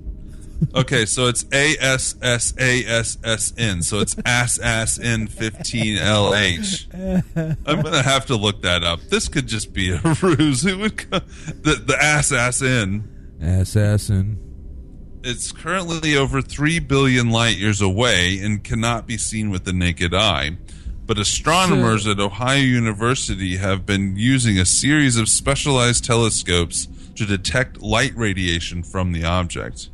[0.73, 3.81] Okay, so it's A S S A S S N.
[3.81, 6.87] So it's ass ass N fifteen L H.
[6.93, 8.99] I'm gonna have to look that up.
[9.09, 10.63] This could just be a ruse.
[10.63, 13.37] Who would co- the the ass ass N?
[13.41, 14.39] Assassin.
[15.23, 20.13] It's currently over 3 billion light years away and cannot be seen with the naked
[20.13, 20.57] eye.
[21.07, 27.81] But astronomers at Ohio University have been using a series of specialized telescopes to detect
[27.81, 29.89] light radiation from the object.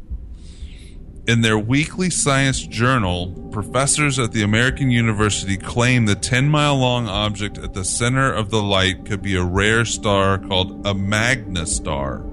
[1.27, 7.07] In their weekly science journal, professors at the American University claim the 10 mile long
[7.07, 11.67] object at the center of the light could be a rare star called a magna
[11.67, 12.23] star.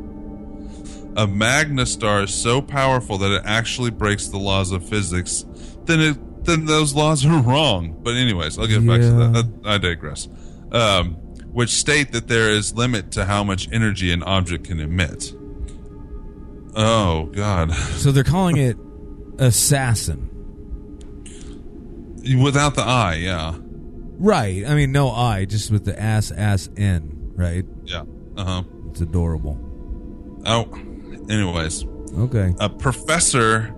[1.17, 5.45] A magna star is so powerful that it actually breaks the laws of physics.
[5.85, 8.01] Then it, then those laws are wrong.
[8.03, 9.51] But anyways, I'll get back to that.
[9.67, 10.29] I, I digress.
[10.73, 11.15] Um,
[11.53, 15.35] which state that there is limit to how much energy an object can emit.
[16.75, 17.73] Oh God!
[17.73, 18.77] So they're calling it
[19.39, 20.27] assassin.
[22.43, 23.55] Without the eye, yeah,
[24.21, 24.67] Right.
[24.67, 27.65] I mean, no I, just with the ass, ass, N, right?
[27.85, 28.03] yeah,
[28.37, 28.63] uh huh.
[28.91, 29.59] It's adorable.
[30.45, 30.65] Oh,
[31.31, 31.85] anyways,
[32.19, 32.55] Okay.
[32.61, 33.75] a professor,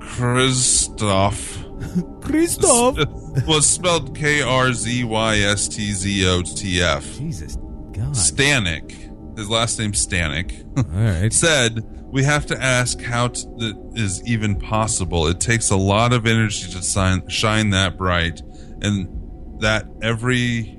[0.00, 1.64] Christoph.
[2.22, 2.96] Christoph!
[3.46, 7.04] was spelled K R Z Y S T Z O T F.
[7.18, 7.56] Jesus.
[7.92, 8.12] God.
[8.14, 9.03] Stanek.
[9.36, 10.64] His last name's Stanek.
[10.76, 10.84] All
[11.22, 11.32] right.
[11.32, 15.26] said we have to ask how t- that is even possible.
[15.26, 18.40] It takes a lot of energy to sign, shine that bright,
[18.80, 20.78] and that every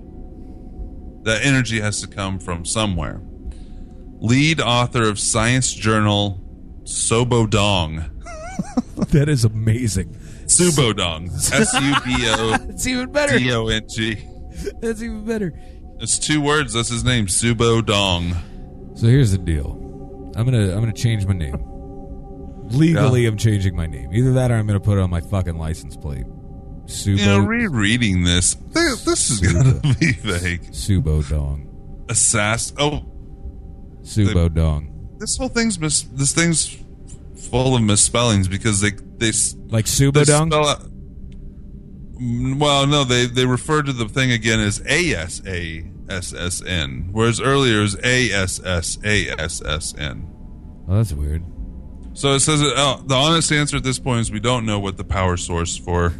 [1.23, 3.21] that energy has to come from somewhere.
[4.19, 6.41] Lead author of science journal
[6.83, 8.11] Sobodong.
[9.11, 10.13] That is amazing.
[10.45, 11.27] Subodong.
[11.53, 13.37] S U B O It's even better.
[13.37, 14.25] D O N G.
[14.81, 15.51] That's even better.
[15.99, 16.73] It's two words.
[16.73, 17.27] That's his name.
[17.27, 18.35] Subo Dong.
[18.95, 19.71] So here's the deal.
[20.35, 21.57] I'm gonna I'm gonna change my name.
[22.71, 24.11] Legally, I'm changing my name.
[24.13, 26.25] Either that, or I'm gonna put it on my fucking license plate.
[26.85, 30.61] Subo You know, rereading this, th- this is going to be vague.
[30.71, 32.03] Subo Dong.
[32.07, 32.73] Assass.
[32.77, 33.03] Oh,
[34.03, 35.15] Subo Dong.
[35.17, 36.77] this whole thing's mis- this thing's
[37.49, 40.51] full of misspellings because they they, s- Like they Subo Dong?
[40.51, 40.83] spell out.
[42.19, 46.33] Mm, Well, no, they they refer to the thing again as A S A S
[46.33, 50.27] S N, whereas earlier it was A S S A S S N.
[50.87, 51.43] Oh, that's weird.
[52.13, 54.95] So it says uh, the honest answer at this point is we don't know what
[54.97, 56.13] the power source for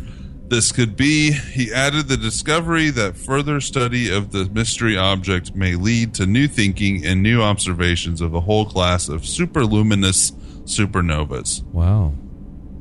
[0.48, 1.32] this could be.
[1.32, 6.48] He added the discovery that further study of the mystery object may lead to new
[6.48, 10.32] thinking and new observations of a whole class of superluminous
[10.66, 11.64] supernovas.
[11.72, 12.14] Wow.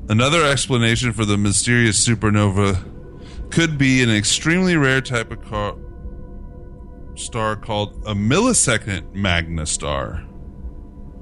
[0.08, 2.82] Another explanation for the mysterious supernova
[3.54, 5.76] could be an extremely rare type of car-
[7.14, 10.24] star called a millisecond magna star.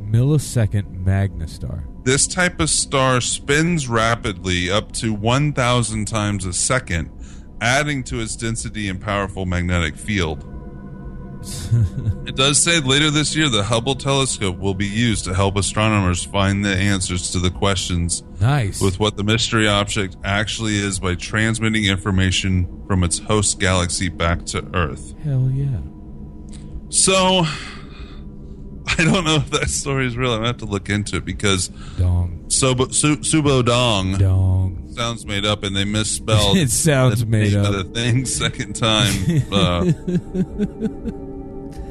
[0.00, 1.84] Millisecond Magnestar.
[2.04, 7.10] This type of star spins rapidly up to 1,000 times a second,
[7.60, 10.42] adding to its density and powerful magnetic field.
[12.26, 16.24] it does say later this year the Hubble telescope will be used to help astronomers
[16.24, 18.80] find the answers to the questions Nice.
[18.80, 24.44] with what the mystery object actually is by transmitting information from its host galaxy back
[24.46, 25.14] to Earth.
[25.24, 25.78] Hell yeah.
[26.90, 27.44] So,
[28.86, 30.32] I don't know if that story is real.
[30.32, 32.44] I'm going to have to look into it because Dong.
[32.48, 34.92] Sobo, Su, Subo Dong Dong.
[34.94, 37.72] sounds made up and they misspelled It sounds made up.
[37.72, 39.14] the thing second time.
[39.50, 39.84] Uh,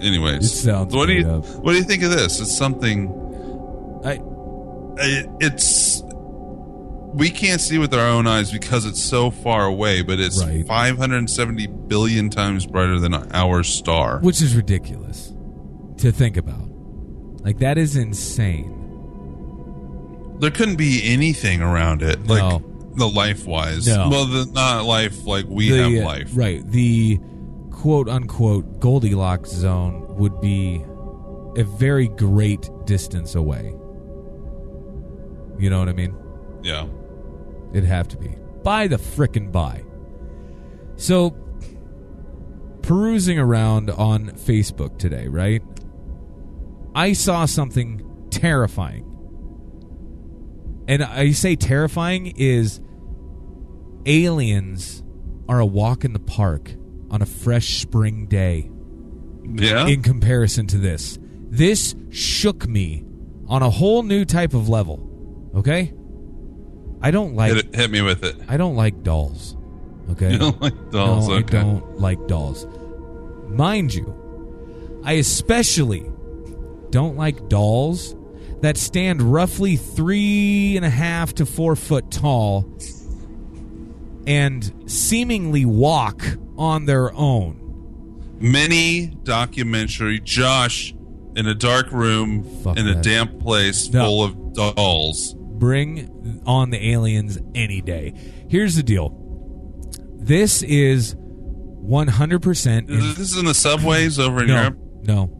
[0.01, 1.45] anyways, It sounds what do you up.
[1.63, 2.39] what do you think of this?
[2.39, 3.09] It's something.
[4.03, 4.19] I,
[5.03, 6.01] it- It's
[7.13, 10.65] we can't see with our own eyes because it's so far away, but it's Right.
[10.65, 14.19] 570 billion times brighter than our star.
[14.21, 15.33] which is ridiculous
[15.97, 16.69] to think about.
[17.43, 18.77] Like that is insane.
[20.39, 22.63] There couldn't be anything around it, like No.
[22.95, 23.87] the life wise.
[23.87, 24.09] No.
[24.09, 26.29] Well, the, not life like we The, have uh, life.
[26.33, 26.65] Right.
[26.71, 27.19] The
[27.81, 30.85] quote unquote Goldilocks zone would be
[31.57, 33.73] a very great distance away.
[35.57, 36.15] You know what I mean?
[36.61, 36.85] Yeah.
[37.71, 38.35] It'd have to be.
[38.63, 39.83] By the frickin' by.
[40.95, 41.31] So,
[42.83, 45.63] perusing around on Facebook today, right?
[46.93, 49.07] I saw something terrifying.
[50.87, 52.79] And I say terrifying is
[54.05, 55.01] aliens
[55.49, 56.75] are a walk in the park
[57.11, 58.69] on a fresh spring day
[59.45, 59.85] Yeah.
[59.87, 61.19] in comparison to this.
[61.49, 63.03] This shook me
[63.47, 65.51] on a whole new type of level.
[65.55, 65.93] Okay?
[67.01, 68.37] I don't like hit, it, hit me with it.
[68.47, 69.55] I don't like dolls.
[70.11, 70.31] Okay?
[70.33, 71.57] You don't like dolls, No, okay.
[71.57, 72.65] I don't like dolls.
[73.49, 76.09] Mind you, I especially
[76.91, 78.15] don't like dolls
[78.61, 82.65] that stand roughly three and a half to four foot tall
[84.27, 86.23] and seemingly walk
[86.61, 87.57] on their own.
[88.39, 90.19] Many documentary.
[90.19, 90.93] Josh,
[91.35, 93.03] in a dark room Fuck in a that.
[93.03, 94.05] damp place No.
[94.05, 95.33] full of dolls.
[95.37, 98.13] Bring on the aliens any day.
[98.47, 99.17] Here's the deal.
[100.17, 104.77] This is 100% in This is in the subways over in no, Europe.
[105.03, 105.37] No.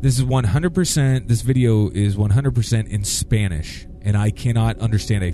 [0.00, 1.28] This is 100%.
[1.28, 5.32] This video is 100% in Spanish, and I cannot understand a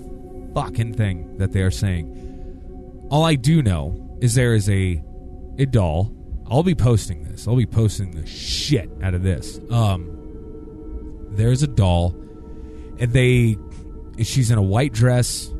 [0.54, 3.06] fucking thing that they are saying.
[3.10, 5.02] All I do know is there is a
[5.58, 6.12] a doll.
[6.48, 7.48] I'll be posting this.
[7.48, 9.60] I'll be posting the shit out of this.
[9.70, 12.14] Um, there's a doll,
[12.98, 13.56] and they.
[14.22, 15.52] She's in a white dress.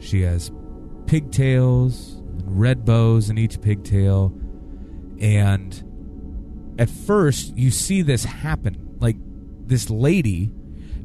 [0.00, 0.50] She has
[1.06, 4.32] pigtails and red bows in each pigtail,
[5.20, 5.82] and
[6.78, 9.16] at first you see this happen like
[9.66, 10.50] this lady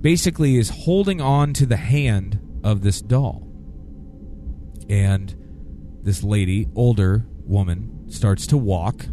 [0.02, 3.48] basically is holding on to the hand of this doll
[4.90, 5.36] and
[6.04, 9.06] this lady older woman starts to walk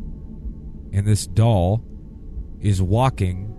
[0.92, 1.84] and this doll
[2.60, 3.54] is walking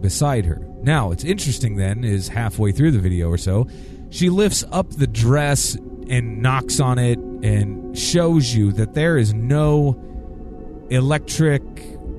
[0.00, 3.66] beside her now it's interesting then is halfway through the video or so
[4.10, 5.76] she lifts up the dress
[6.08, 9.96] and knocks on it and shows you that there is no
[10.90, 11.62] electric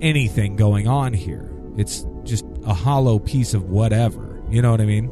[0.02, 1.52] anything going on here.
[1.78, 4.42] It's just a hollow piece of whatever.
[4.50, 5.12] You know what I mean?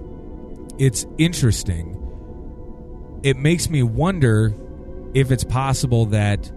[0.79, 1.95] It's interesting.
[3.23, 4.55] It makes me wonder
[5.13, 6.51] if it's possible that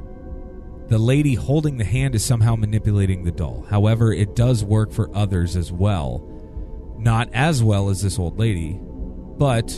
[0.89, 3.67] the lady holding the hand is somehow manipulating the doll.
[3.71, 6.29] However, it does work for others as well.
[6.99, 8.79] Not as well as this old lady,
[9.39, 9.71] but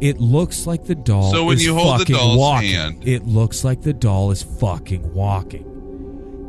[0.00, 2.70] it looks like the doll So when is you hold the doll's walking.
[2.70, 5.64] hand- It looks like the doll is fucking walking.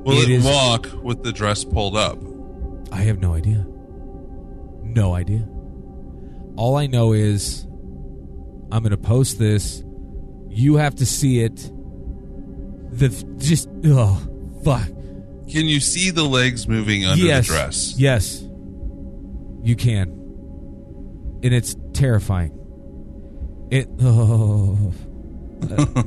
[0.03, 2.19] Will It it, is- walk with the dress pulled up?
[2.91, 3.65] I have no idea.
[4.83, 5.47] No idea.
[6.55, 7.65] All I know is
[8.71, 9.83] I'm going to post this.
[10.49, 11.71] You have to see it.
[12.91, 14.21] The just oh
[14.63, 14.87] fuck.
[14.87, 17.47] Can you see the legs moving under yes.
[17.47, 17.95] the dress?
[17.97, 18.41] Yes.
[19.61, 20.09] You can.
[21.43, 22.55] And it's terrifying.
[23.71, 24.93] It oh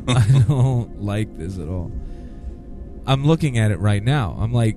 [0.09, 1.92] I don't like this at all.
[3.07, 4.37] I'm looking at it right now.
[4.38, 4.77] I'm like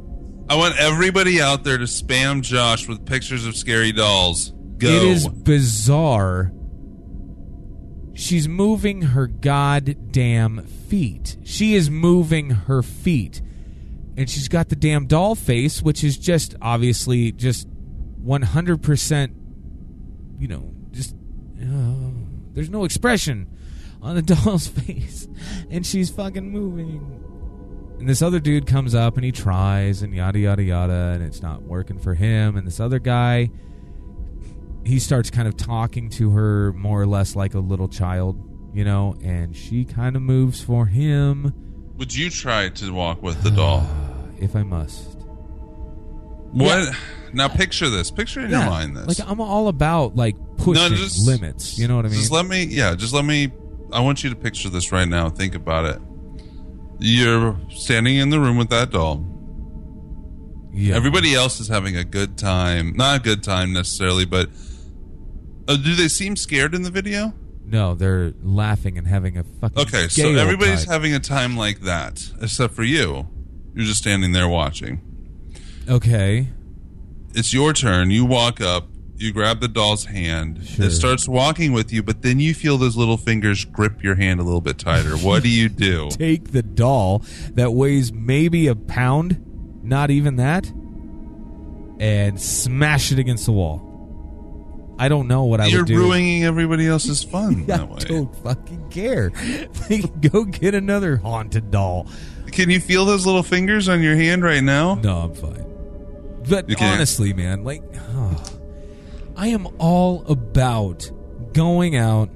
[0.49, 4.51] I want everybody out there to spam Josh with pictures of scary dolls.
[4.77, 4.89] Go.
[4.89, 6.51] It is bizarre.
[8.15, 11.35] She's moving her goddamn feet.
[11.43, 13.41] She is moving her feet.
[14.15, 17.67] And she's got the damn doll face, which is just obviously just
[18.23, 19.35] 100%,
[20.39, 21.13] you know, just.
[21.61, 22.09] Uh,
[22.53, 23.49] there's no expression
[24.01, 25.27] on the doll's face.
[25.69, 27.21] And she's fucking moving.
[27.99, 31.11] And this other dude comes up and he tries and yada, yada, yada.
[31.15, 32.55] And it's not working for him.
[32.55, 33.49] And this other guy
[34.85, 38.37] he starts kind of talking to her more or less like a little child,
[38.73, 41.53] you know, and she kind of moves for him
[41.97, 43.87] Would you try to walk with the doll?
[44.39, 45.17] if I must.
[46.51, 46.93] What?
[47.33, 48.11] Now picture this.
[48.11, 49.19] Picture in your mind this.
[49.19, 51.77] Like I'm all about like pushing just- limits.
[51.77, 52.17] You know what I mean?
[52.19, 53.51] Just let me, yeah, just let me.
[53.91, 55.29] I want you to picture this right now.
[55.29, 56.01] Think about it.
[56.99, 59.25] You're standing in the room with that doll.
[60.73, 60.95] yeah.
[60.95, 62.93] Everybody else is having a good time.
[62.95, 64.49] Not a good time necessarily, but
[65.67, 67.33] uh, do they seem scared in the video?
[67.67, 69.79] No, they're laughing and having a fucking.
[69.79, 70.93] Okay, so everybody's time.
[70.93, 73.27] having a time like that, except for you.
[73.73, 75.01] You're just standing there watching.
[75.89, 76.47] Okay.
[77.33, 78.11] It's your turn.
[78.11, 78.87] You walk up.
[79.17, 80.65] You grab the doll's hand.
[80.65, 80.85] Sure.
[80.85, 84.39] It starts walking with you, but then you feel those little fingers grip your hand
[84.39, 85.17] a little bit tighter.
[85.17, 86.09] What do you do?
[86.11, 90.67] Take the doll that weighs maybe a pound, not even that,
[91.99, 93.84] and smash it against the wall.
[94.97, 95.71] I don't know what I do.
[95.71, 95.97] You're would do.
[95.99, 97.99] ruining everybody else's fun I that way.
[97.99, 99.31] don't fucking care.
[100.31, 102.07] Go get another haunted doll.
[102.51, 104.95] Can you feel those little fingers on your hand right now?
[104.95, 105.65] No, I'm fine.
[106.49, 106.95] But You can't?
[106.95, 108.41] honestly, man, like, oh,
[109.35, 111.11] I am all about
[111.53, 112.29] going out,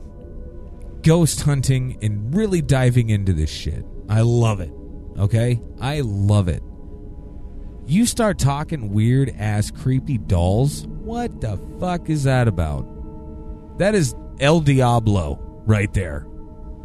[1.03, 3.85] ghost hunting, and really diving into this shit.
[4.09, 4.71] I love it.
[5.17, 5.61] Okay?
[5.79, 6.63] I love it.
[7.85, 10.87] You start talking weird ass creepy dolls.
[11.09, 12.85] What the fuck is that about?
[13.79, 16.27] That is El Diablo right there.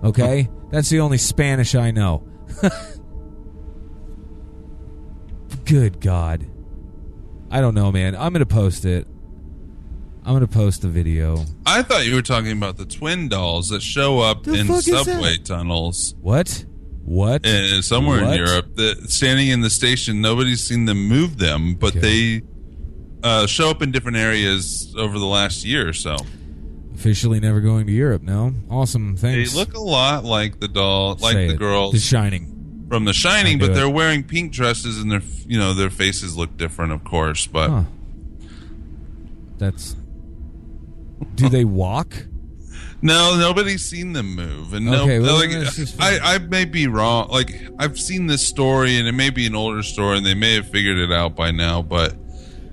[0.03, 0.49] Okay?
[0.71, 2.27] That's the only Spanish I know.
[5.67, 6.47] Good God.
[7.51, 8.17] I don't know, man.
[8.17, 9.07] I'm going to post it.
[10.25, 11.45] I'm going to post the video.
[11.67, 14.79] I thought you were talking about the twin dolls that show up The in fuck
[14.79, 15.05] is that?
[15.05, 16.65] subway tunnels What?
[17.05, 17.47] What?
[17.47, 18.39] uh, somewhere What?
[18.41, 18.75] in Europe.
[18.77, 22.01] That standing in the station, nobody's seen them move them, but Okay.
[22.41, 22.47] they
[23.25, 26.17] uh, show up in different areas over the last year or so.
[26.95, 28.55] Officially never going to Europe, no?
[28.71, 29.17] Awesome.
[29.17, 29.53] Thanks.
[29.53, 31.59] They look a lot like the doll, like Say the it.
[31.59, 31.93] girls.
[31.93, 32.87] The Shining.
[32.89, 33.75] from The Shining, but it.
[33.75, 37.47] they're wearing pink dresses and their you know their faces look different, of course.
[37.49, 37.83] But Huh.
[39.59, 39.97] That's.
[41.35, 42.15] Do they walk?
[43.03, 46.35] no, nobody's seen them move, and no, Okay, well, like, then it's just I.
[46.35, 47.29] I may be wrong.
[47.29, 50.55] Like I've seen this story, and it may be an older story, and they may
[50.55, 51.83] have figured it out by now.
[51.83, 52.15] But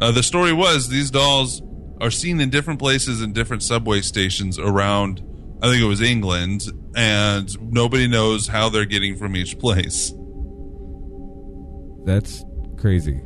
[0.02, 1.62] uh, the story was these dolls
[2.02, 5.22] are seen in different places in different subway stations around.
[5.62, 6.64] I think it was England,
[6.96, 10.12] and nobody knows how they're getting from each place.
[12.04, 12.44] That's
[12.78, 13.22] crazy.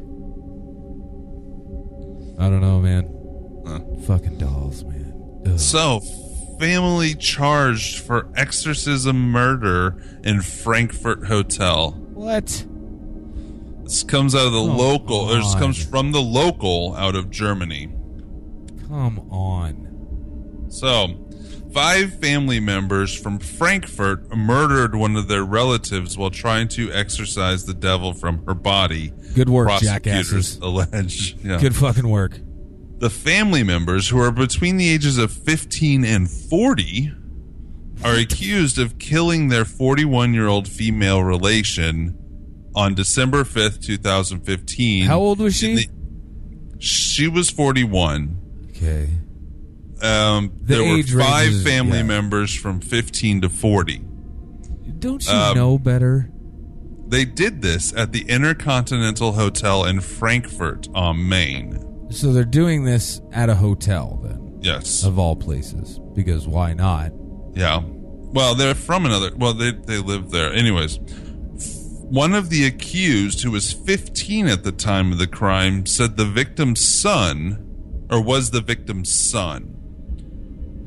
[2.37, 3.09] I don't know, man.
[3.65, 3.79] Huh.
[4.05, 5.41] Fucking dolls, man.
[5.47, 5.57] Ugh.
[5.57, 6.01] So,
[6.59, 11.91] family charged for exorcism murder in Frankfurt Hotel.
[11.91, 12.65] What?
[13.85, 17.29] This comes out of the Oh, local, or this comes from the local out of
[17.29, 17.87] Germany.
[18.87, 20.65] Come on.
[20.69, 21.27] So,
[21.71, 27.73] five family members from Frankfurt murdered one of their relatives while trying to exorcise the
[27.75, 29.13] devil from her body.
[29.35, 30.57] Good work, prosecutors jackasses.
[30.57, 31.35] allege.
[31.43, 31.59] Yeah.
[31.59, 32.39] Good fucking work.
[32.97, 37.11] The family members, who are between the ages of 15 and 40,
[38.03, 42.17] are accused of killing their 41 year old female relation
[42.75, 45.05] on December 5th, 2015.
[45.05, 45.75] How old was she?
[45.75, 45.89] the-
[46.79, 48.37] she was 41.
[48.69, 49.09] Okay.
[50.01, 52.03] Um, The there were five ranges, family yeah.
[52.03, 54.01] members from 15 to 40.
[54.99, 56.29] Don't you Um, know better?
[57.07, 61.79] They did this at the Intercontinental Hotel in Frankfurt on Main.
[62.09, 65.03] So they're doing this at a hotel, then, Yes.
[65.03, 65.99] of all places.
[66.13, 67.11] Because why not?
[67.55, 67.81] Yeah.
[67.85, 69.31] Well, they're from another.
[69.37, 70.51] Well, they they live there.
[70.53, 70.99] Anyways,
[72.09, 76.25] one of the accused, who was 15 at the time of the crime, said the
[76.25, 79.71] victim's son, or was the victim's son.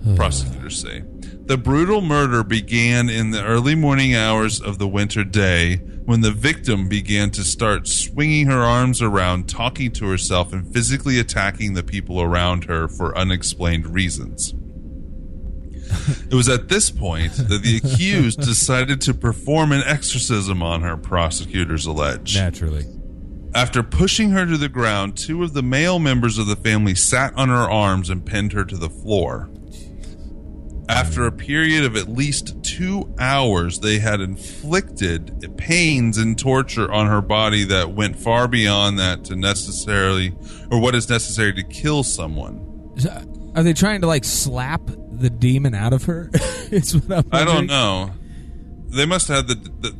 [0.17, 1.03] prosecutors say.
[1.21, 6.31] The brutal murder began in the early morning hours of the winter day when the
[6.31, 11.83] victim began to start swinging her arms around, talking to herself, and physically attacking the
[11.83, 14.55] people around her for unexplained reasons.
[16.31, 20.97] It was at this point that the accused decided to perform an exorcism on her,
[20.97, 22.37] prosecutors allege.
[22.37, 22.85] Naturally.
[23.55, 27.35] After pushing her to the ground, two of the male members of the family sat
[27.35, 29.49] on her arms and pinned her to the floor.
[30.89, 37.07] After a period of at least two hours, they had inflicted pains and torture on
[37.07, 40.35] her body that went far beyond that to necessarily,
[40.71, 42.65] or what is necessary to kill someone.
[43.55, 44.81] Are they trying to like slap
[45.21, 46.31] the demon out of her?
[46.71, 47.67] it's what I'm I don't wondering.
[47.67, 48.11] know.
[48.89, 49.95] They must have the, the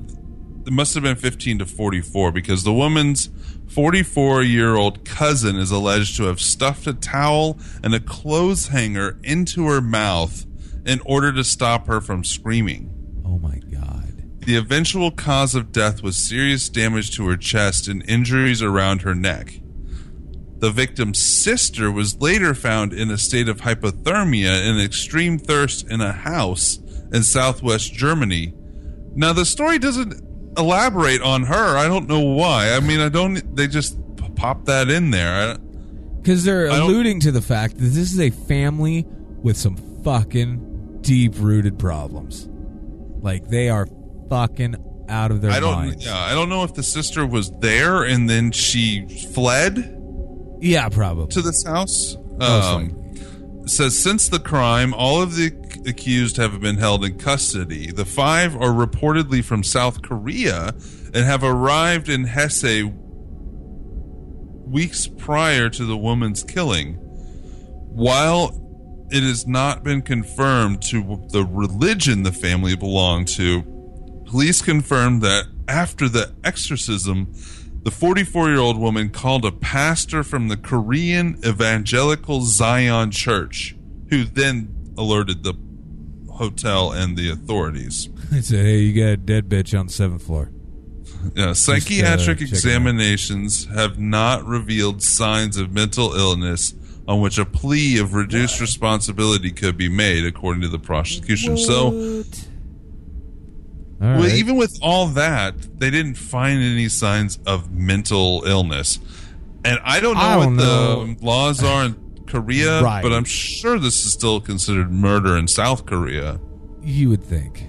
[0.67, 3.31] it must have been 15 to 44 because the woman's
[3.69, 9.19] 44 year old cousin is alleged to have stuffed a towel and a clothes hanger
[9.23, 10.45] into her mouth
[10.85, 13.23] in order to stop her from screaming.
[13.27, 14.25] Oh my god.
[14.41, 19.15] The eventual cause of death was serious damage to her chest and injuries around her
[19.15, 19.61] neck.
[20.59, 26.01] The victim's sister was later found in a state of hypothermia and extreme thirst in
[26.01, 26.79] a house
[27.13, 28.55] in southwest Germany.
[29.15, 30.15] Now, the story doesn't
[30.59, 31.77] elaborate on her.
[31.77, 32.73] I don't know why.
[32.73, 33.55] I mean, I don't.
[33.55, 33.97] They just
[34.37, 35.57] pop that in there.
[36.21, 39.07] Because they're alluding to the fact that this is a family
[39.43, 42.49] with some fucking deep rooted problems.
[43.23, 43.87] Like they are
[44.29, 45.73] fucking out of their I don't.
[45.73, 46.05] minds.
[46.05, 49.95] Yeah, I don't know if the sister was there and then she fled.
[50.61, 51.29] Yeah, probably.
[51.29, 52.17] to this house.
[52.41, 55.53] Um, says since the crime, all of the
[55.87, 57.91] accused have been held in custody.
[57.91, 60.75] The five are reportedly from South Korea
[61.15, 62.85] and have arrived in Hesse
[64.67, 66.95] weeks prior to the woman's killing.
[66.95, 73.63] While it has not been confirmed to the religion the family belonged to,
[74.27, 77.33] police confirmed that after the exorcism,
[77.89, 83.75] the 44 year old woman called a pastor from the Korean Evangelical Zion Church,
[84.11, 85.55] who then alerted the
[86.31, 88.11] hotel and the authorities.
[88.33, 90.51] I said, hey, you got a dead bitch on the seventh floor.
[91.35, 92.53] Yeah, psychiatric uh, it out.
[92.53, 96.75] examinations have not revealed signs of mental illness
[97.07, 101.57] on which a plea of reduced responsibility could be made, according to the prosecution.
[101.57, 101.95] So, What?
[101.97, 102.48] All
[104.01, 104.33] Well, right.
[104.35, 109.01] even with all that, they didn't find any signs of mental illness.
[109.65, 111.17] And I don't know I what don't the know.
[111.21, 113.03] laws are in Korea, Right.
[113.05, 116.39] but I'm sure this is still considered murder in South Korea.
[116.83, 117.65] you would think.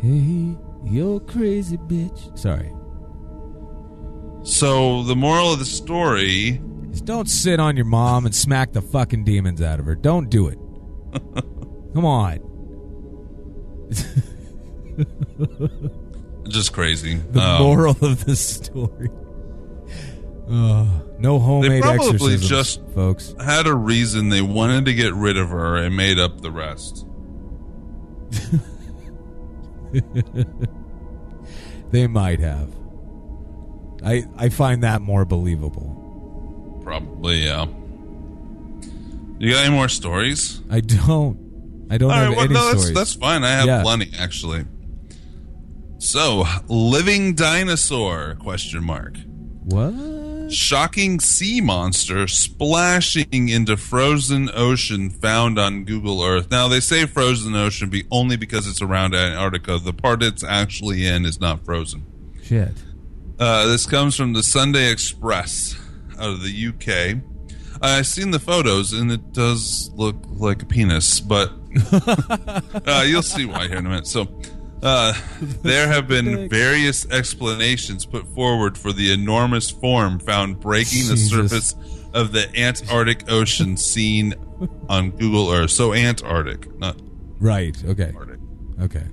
[0.00, 2.36] Hey, you're crazy bitch.
[2.38, 2.72] Sorry.
[4.44, 6.60] So the moral of the story
[6.92, 9.94] is don't sit on your mom and smack the fucking demons out of her.
[9.94, 10.58] Don't do it.
[11.94, 12.38] Come on.
[16.48, 17.14] Just crazy.
[17.16, 19.10] The Um, moral of the story.
[20.50, 23.34] Oh, no homemade probably exorcisms, just- folks.
[23.38, 27.04] had a reason they wanted to get rid of her and made up the rest.
[31.90, 32.68] They might have.
[34.04, 36.80] I I find that more believable.
[36.84, 37.66] Probably, yeah.
[39.38, 40.60] You got any more stories?
[40.70, 41.86] I don't.
[41.90, 42.94] I don't All have right, well, any no, that's, stories.
[42.94, 43.42] that's fine.
[43.44, 43.82] I have Yeah.
[43.82, 44.66] plenty actually.
[45.98, 48.36] So, living dinosaur?
[48.36, 49.16] Question mark.
[49.64, 50.52] what?
[50.52, 56.50] Shocking sea monster splashing into frozen ocean found on Google Earth.
[56.50, 59.78] Now they say frozen ocean be only because it's around Antarctica.
[59.78, 62.06] The part it's actually in is not frozen.
[62.42, 62.72] Shit.
[63.38, 65.76] Uh, this comes from the Sunday Express
[66.18, 67.20] out of the UK.
[67.82, 71.52] I've seen the photos and it does look like a penis, but
[72.86, 74.06] uh, you'll see why here in a minute.
[74.06, 74.40] So,
[74.82, 75.12] uh,
[75.62, 81.74] there have been various explanations put forward for the enormous form found breaking the surface
[82.14, 84.34] of the Antarctic Ocean seen
[84.88, 85.70] on Google Earth.
[85.70, 86.96] So, Antarctic, not
[87.40, 87.76] Right.
[87.84, 88.12] Okay.
[88.16, 88.40] Arctic.
[88.80, 89.04] Okay.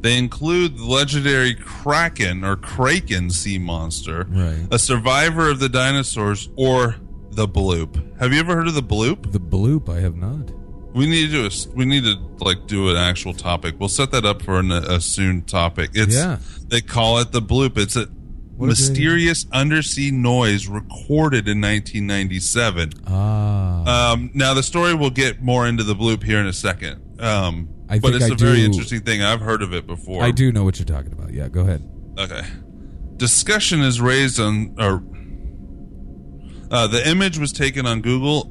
[0.00, 4.66] They include the legendary Kraken or Kraken sea monster, Right.
[4.70, 6.96] a survivor of the dinosaurs, or
[7.30, 8.18] the bloop.
[8.20, 9.32] Have you ever heard of the bloop?
[9.32, 9.88] The bloop.
[9.88, 10.50] I have not.
[10.94, 13.74] We need to do a, we need to like do an actual topic.
[13.80, 15.90] We'll set that up for an, a soon topic.
[15.94, 16.38] It's Yeah.
[16.68, 17.76] they call it the bloop.
[17.76, 18.06] It's a
[18.56, 22.92] What mysterious undersea noise recorded in 1997.
[23.08, 24.12] Ah.
[24.12, 27.00] Um, now the story will get more into the bloop here in a second.
[27.20, 29.20] Um, I but think it's I a very interesting thing.
[29.20, 30.22] I've heard of it before.
[30.22, 31.32] I do know what you're talking about.
[31.34, 31.48] Yeah.
[31.48, 31.82] Go ahead.
[32.18, 32.42] Okay.
[33.16, 35.02] Discussion is raised on, or
[36.70, 38.50] uh, the image was taken on Google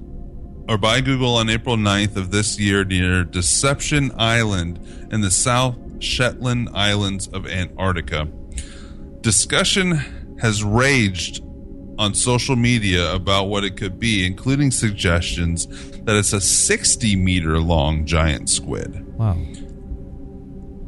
[0.68, 5.78] or by Google on April 9th of this year near Deception Island in the South
[6.00, 8.28] Shetland Islands of Antarctica.
[9.22, 9.92] Discussion
[10.42, 11.44] has raged
[11.98, 15.68] on social media about what it could be, including suggestions
[16.04, 19.38] that it's a 60 meter long giant squid Wow.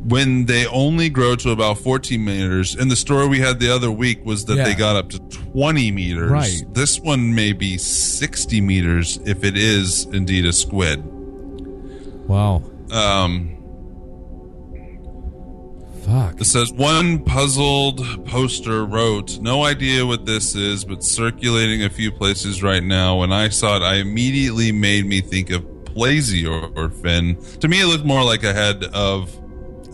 [0.07, 2.75] When they only grow to about 14 meters.
[2.75, 4.63] And the story we had the other week was that Yeah.
[4.65, 6.29] they got up to 20 meters.
[6.29, 6.63] Right.
[6.73, 11.03] This one may be 60 meters if it is indeed a squid.
[12.27, 12.61] Wow.
[12.91, 13.51] Um,
[16.05, 16.39] Fuck.
[16.39, 22.11] it says one puzzled poster wrote, "No idea what this is, but circulating a few
[22.11, 23.17] places right now.
[23.19, 27.37] When I saw it, I immediately made me think of plesiosaur fin.
[27.61, 29.31] To me, it looked more like a head of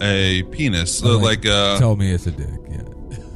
[0.01, 2.47] a penis, so like uh, Tell me it's a dick.
[2.69, 2.81] Yeah.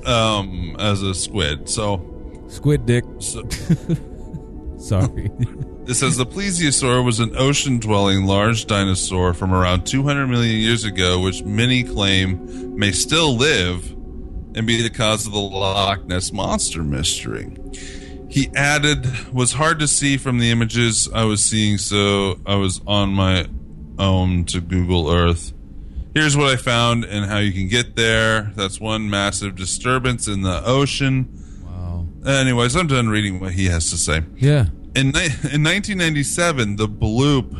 [0.06, 1.70] um as a squid.
[1.70, 2.12] So,
[2.48, 3.06] Squid dick.
[3.20, 3.48] so
[4.78, 5.32] Sorry.
[5.88, 11.20] it says the plesiosaur was an ocean-dwelling large dinosaur from around 200 million years ago,
[11.22, 13.92] which many claim may still live
[14.56, 17.56] and be the cause of the Loch Ness monster mystery.
[18.30, 22.82] He added, "Was hard to see from the images I was seeing, so I was
[22.86, 23.46] on my
[23.98, 25.54] own to Google Earth."
[26.16, 28.54] Here's what I found and how you can get there.
[28.56, 31.28] That's one massive disturbance in the ocean.
[31.64, 32.08] wow.
[32.26, 34.24] Anyways, I'm done reading what he has to say.
[34.38, 34.68] Yeah.
[34.96, 37.52] In, ni- in 1997, the bloop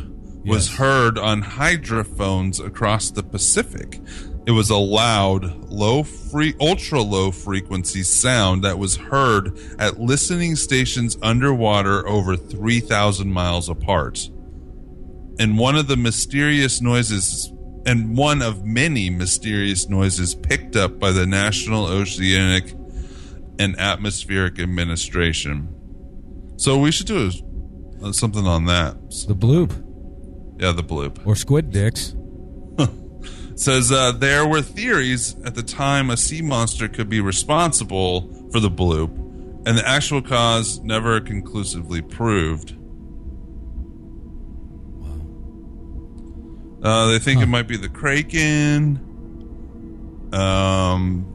[0.46, 0.78] was Yes.
[0.78, 4.00] heard on hydrophones across the Pacific.
[4.46, 10.56] It was a loud, low free, ultra low frequency sound that was heard at listening
[10.56, 14.30] stations underwater over 3,000 miles apart.
[15.38, 17.52] And one of the mysterious noises,
[17.86, 22.72] and one of many mysterious noises picked up by the National Oceanic
[23.58, 25.72] and Atmospheric Administration.
[26.56, 27.30] So we should do
[28.02, 28.96] uh, something on that.
[29.28, 29.84] The bloop.
[30.60, 31.24] Yeah, the bloop.
[31.24, 32.14] Or squid dicks.
[33.54, 38.58] says uh, there were theories at the time a sea monster could be responsible for
[38.58, 39.14] the bloop,
[39.66, 42.76] and the actual cause never conclusively proved.
[46.86, 49.00] Uh, they think it might be the kraken.
[50.32, 51.26] Um,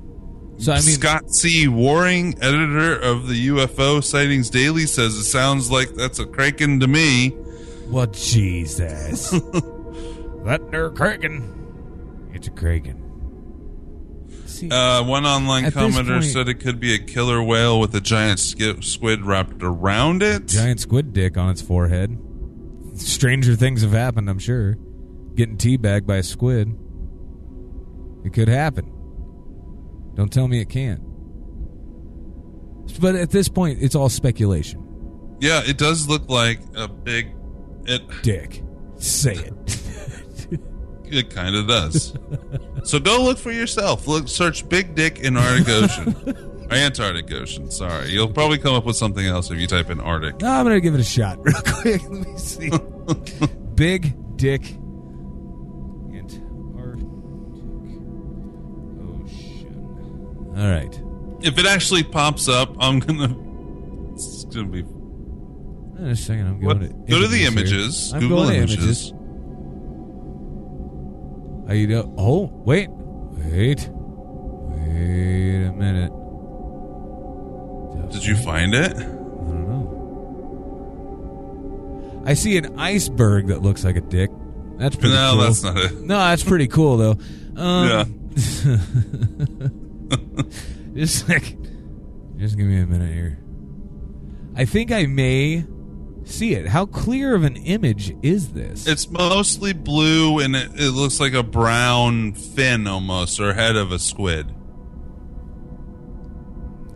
[0.57, 1.67] So I mean, Scott C.
[1.67, 6.87] Waring, editor of the UFO Sightings Daily, says it sounds like that's a kraken to
[6.87, 7.35] me.
[7.87, 9.29] well, Jesus.
[10.45, 12.29] that there kraken.
[12.33, 12.97] It's a kraken.
[14.45, 18.01] See, Uh, one online commenter point- said it could be a killer whale with a
[18.01, 20.47] giant squid wrapped around it.
[20.47, 22.17] giant squid dick on its forehead.
[22.95, 24.77] Stranger things have happened, I'm sure.
[25.35, 26.77] Getting teabagged by a squid.
[28.23, 28.91] It could happen.
[30.15, 31.01] Don't tell me it can't.
[32.99, 34.81] But at this point, it's all speculation.
[35.39, 37.33] Yeah, it does look like a big.
[37.85, 38.63] It Dick.
[38.97, 39.77] Say it.
[41.05, 42.13] it kind of does.
[42.83, 44.07] so go look for yourself.
[44.07, 46.15] Look, search Big Dick in Arctic Ocean.
[46.69, 47.71] Or Antarctic Ocean.
[47.71, 50.41] Sorry, you'll probably come up with something else if you type in Arctic.
[50.41, 52.03] No, I'm gonna give it a shot real quick.
[52.03, 52.71] Let me see.
[53.73, 54.75] Big Dick
[60.57, 61.01] All right.
[61.41, 63.35] If it actually pops up, I'm gonna.
[64.13, 64.79] It's gonna be.
[64.79, 67.47] In a second, I'm What- going to go to the here.
[67.47, 68.11] images.
[68.13, 68.77] I'm Google going images.
[69.11, 69.13] images.
[71.69, 76.11] Are you do- Oh, wait, wait, wait a minute.
[78.11, 78.97] Did you find it?
[78.97, 79.83] I don't know.
[82.25, 84.31] I see an iceberg that looks like a dick.
[84.77, 85.41] That's pretty No, cool.
[85.43, 86.01] that's not it.
[86.01, 87.17] No, that's pretty cool though.
[87.55, 88.05] Um, Yeah.
[90.93, 91.57] just like,
[92.37, 93.37] just give me a minute here.
[94.55, 95.65] I think I may
[96.25, 96.67] see it.
[96.67, 98.85] How clear of an image is this?
[98.87, 103.91] It's mostly blue and it, it looks like a brown fin almost, or head of
[103.91, 104.47] a squid.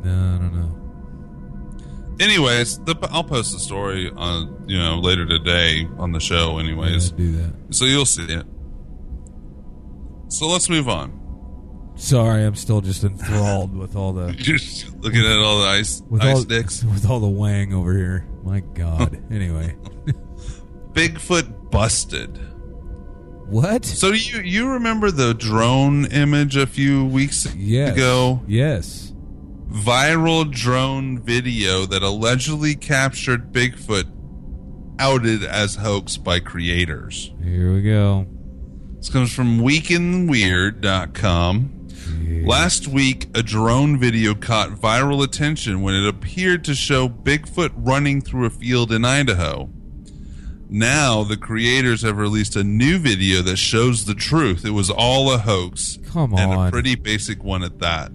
[0.04, 0.72] no, I don't know.
[2.20, 6.60] Anyways, the, I'll post the story on you know later today on the show.
[6.60, 7.54] Anyways, Yeah, do that.
[7.76, 8.46] so you'll see it.
[10.30, 11.22] So let's move on.
[11.96, 16.22] Sorry, I'm still just enthralled with all the Just looking at all the ice with
[16.24, 16.84] ice all dicks.
[16.84, 18.28] with all the wang over here.
[18.44, 19.18] My God.
[19.32, 19.76] anyway,
[20.94, 22.38] Bigfoot busted.
[23.50, 23.86] what?
[23.86, 27.94] So you you remember the drone image a few weeks Yes.
[27.96, 28.42] ago?
[28.48, 29.14] Yes.
[29.70, 34.06] Viral drone video that allegedly captured Bigfoot
[35.00, 37.34] outed as hoax by creators.
[37.44, 38.28] Here we go.
[38.98, 41.72] This comes from weekinweird.com.
[42.08, 48.22] Last week, a drone video caught viral attention when it appeared to show Bigfoot running
[48.22, 49.70] through a field in Idaho.
[50.70, 54.66] Now, the creators have released a new video that shows the truth.
[54.66, 55.98] It was all a hoax.
[56.08, 58.12] Come And a pretty basic one at that.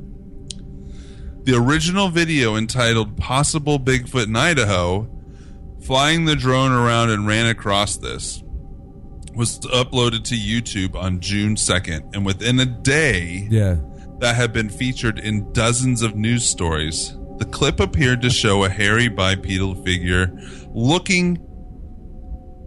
[1.44, 5.08] The original video entitled Possible Bigfoot in Idaho,
[5.82, 8.42] flying the drone around and ran across this,
[9.34, 12.14] was uploaded to YouTube on June 2nd.
[12.14, 13.76] And within a day, Yeah.
[14.20, 17.16] that had been featured in dozens of news stories.
[17.38, 20.30] The clip appeared to show a hairy bipedal figure
[20.74, 21.38] looking,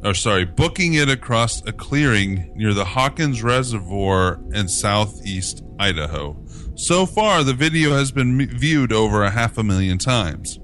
[0.04, 6.38] or sorry, booking it across a clearing near the Hawkins Reservoir in southeast Idaho.
[6.76, 10.60] So far, the video has been viewed over a half a million times.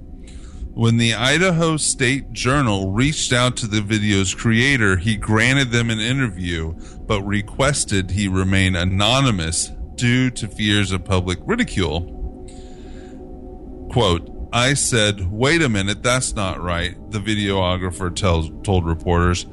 [0.79, 5.99] When the Idaho State Journal reached out to the video's creator, he granted them an
[5.99, 6.71] interview,
[7.01, 11.99] but requested he remain anonymous due to fears of public ridicule.
[13.91, 19.47] Quote, I said, wait a minute, that's not right, the videographer tells, told reporters.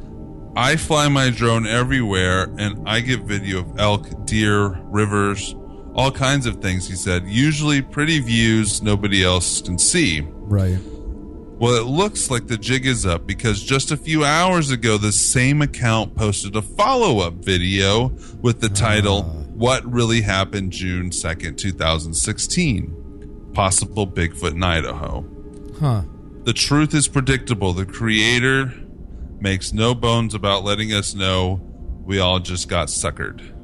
[0.55, 5.57] I fly my drone everywhere and I get video of elk, deer, rivers,
[5.93, 7.27] all kinds of things, he said.
[7.27, 10.21] Usually pretty views nobody else can see.
[10.21, 10.79] Right.
[11.59, 15.11] Well, it looks like the jig is up because just a few hours ago, the
[15.11, 18.09] same account posted a follow up video
[18.43, 19.43] with the title, ah.
[19.55, 23.51] What Really Happened June 2nd, 2016?
[23.55, 25.25] Possible Bigfoot in Idaho.
[25.81, 26.03] Huh.
[26.45, 27.73] The truth is predictable.
[27.73, 28.75] The creator
[29.41, 31.63] makes no bones about letting us know
[32.05, 33.56] we all just got suckered.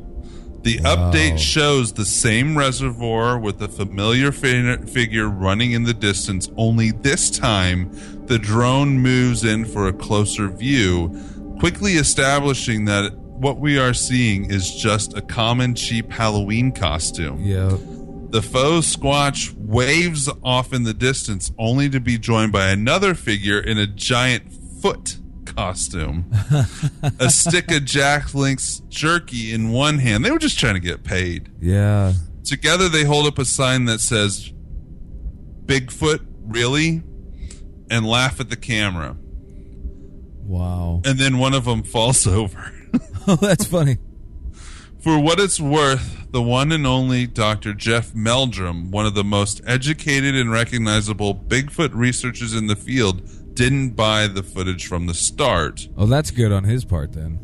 [0.63, 6.49] The update shows the same reservoir with a familiar fi- figure running in the distance,
[6.57, 7.91] only this time
[8.27, 11.11] the drone moves in for a closer view,
[11.59, 17.39] quickly establishing that what we are seeing is just a common cheap Halloween costume.
[17.41, 17.77] Yeah.
[18.31, 23.59] The faux squatch waves off in the distance, only to be joined by another figure
[23.59, 26.31] in a giant foot costume.
[27.19, 30.25] a stick of Jack Link's jerky in one hand.
[30.25, 31.51] They were just trying to get paid.
[31.61, 32.15] Yeah.
[32.45, 34.53] Together, they hold up a sign that says,
[35.65, 37.03] Bigfoot, really?
[37.91, 39.17] And laugh at the camera.
[40.45, 41.03] Wow.
[41.05, 42.73] And then one of them falls over.
[43.27, 43.99] Oh, that's funny.
[45.01, 47.75] For what it's worth, the one and only Dr.
[47.75, 53.29] Jeff Meldrum, one of the most educated and recognizable Bigfoot researchers in the field,
[53.63, 55.89] didn't buy the footage from the start.
[55.97, 57.39] Oh, that's good on his part then.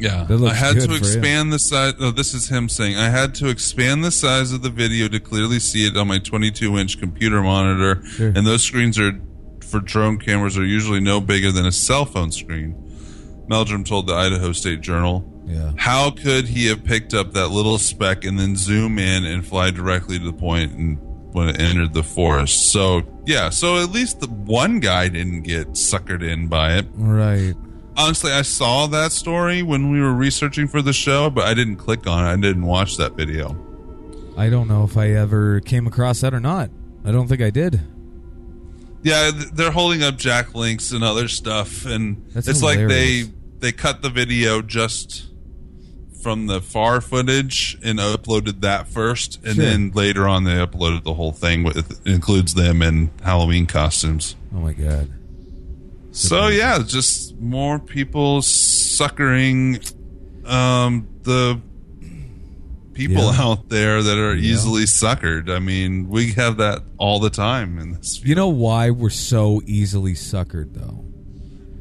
[0.00, 1.94] Yeah, I had to expand the size.
[1.98, 5.18] Oh, this is him saying I had to expand the size of the video to
[5.18, 8.28] clearly see it on my 22-inch computer monitor, Sure.
[8.28, 9.20] and those screens are
[9.60, 12.76] for drone cameras are usually no bigger than a cell phone screen.
[13.48, 15.24] Meldrum told the Idaho State Journal.
[15.46, 15.72] Yeah.
[15.76, 19.70] How could he have picked up that little speck and then zoom in and fly
[19.70, 20.98] directly to the point and
[21.32, 22.72] when it entered the forest?
[22.72, 26.86] So yeah, so at least the one guy didn't get suckered in by it.
[26.94, 27.54] Right.
[27.96, 31.76] honestly, I saw that story when we were researching for the show, but I didn't
[31.76, 32.28] click on it.
[32.32, 33.56] I didn't watch that video.
[34.36, 36.70] I don't know if I ever came across that or not.
[37.04, 37.80] I don't think I did.
[39.02, 42.80] Yeah, they're holding up jack links and other stuff, and That's it's hilarious.
[42.80, 45.27] like they they cut the video just
[46.22, 49.64] from the far footage and uploaded that first, and Sure.
[49.64, 54.34] then later on they uploaded the whole thing with includes them in Halloween costumes.
[54.54, 55.08] Oh my god.
[56.12, 59.78] So yeah, just more people suckering
[60.44, 61.60] um, the
[62.94, 63.40] people Yeah.
[63.42, 65.48] out there that are easily suckered.
[65.48, 69.62] I mean, we have that all the time in this You know why we're so
[69.66, 71.04] easily suckered though?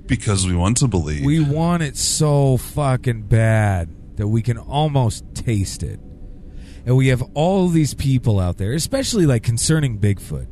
[0.06, 1.26] because we want to believe.
[1.26, 6.00] We want it so fucking bad that we can almost taste it.
[6.86, 10.48] And we have all these people out there, especially like concerning Bigfoot,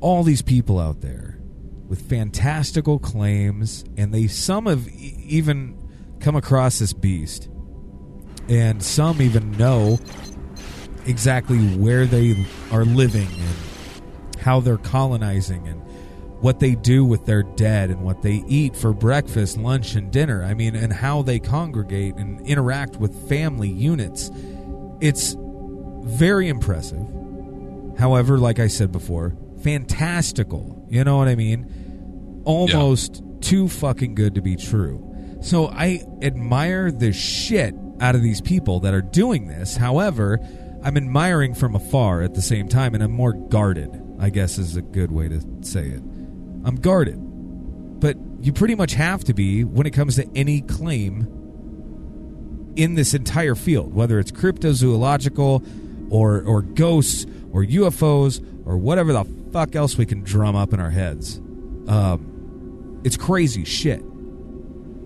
[0.00, 1.38] all these people out there
[1.86, 5.78] with fantastical claims, and they some have even
[6.20, 7.48] come across this beast,
[8.48, 9.98] and some even know
[11.06, 15.82] exactly where they are living and how they're colonizing and
[16.44, 20.44] what they do with their dead and what they eat for breakfast, lunch, and dinner.
[20.44, 24.30] I mean, and how they congregate and interact with family units.
[25.00, 27.02] It's very impressive.
[27.98, 30.86] However, like I said before, fantastical.
[30.90, 32.42] You know what I mean?
[32.44, 35.38] Almost too fucking good to be true.
[35.40, 39.78] So I admire the shit out of these people that are doing this.
[39.78, 40.40] However,
[40.82, 44.76] I'm admiring from afar at the same time, and I'm more guarded, I guess is
[44.76, 46.02] a good way to say it.
[46.64, 47.18] I'm guarded.
[48.00, 51.28] But you pretty much have to be when it comes to any claim
[52.76, 59.24] in this entire field, whether it's cryptozoological or or ghosts or UFOs or whatever the
[59.52, 61.38] fuck else we can drum up in our heads.
[61.86, 64.02] Um, it's crazy shit,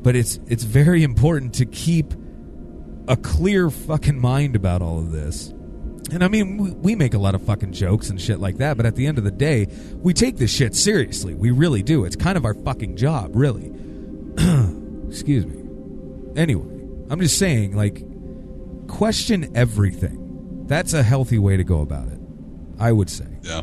[0.03, 2.15] but it's it's very important to keep
[3.07, 5.53] a clear fucking mind about all of this.
[6.11, 8.77] And I mean, we, we make a lot of fucking jokes and shit like that,
[8.77, 9.67] but at the end of the day,
[10.03, 11.35] we take this shit seriously.
[11.35, 12.05] We really do.
[12.05, 13.71] It's kind of our fucking job, really.
[15.09, 15.63] Excuse me.
[16.37, 16.65] Anyway,
[17.11, 18.03] I'm just saying, like,
[18.89, 20.65] question everything.
[20.67, 22.19] That's a healthy way to go about it.
[22.79, 23.27] I would say.
[23.43, 23.63] yeah.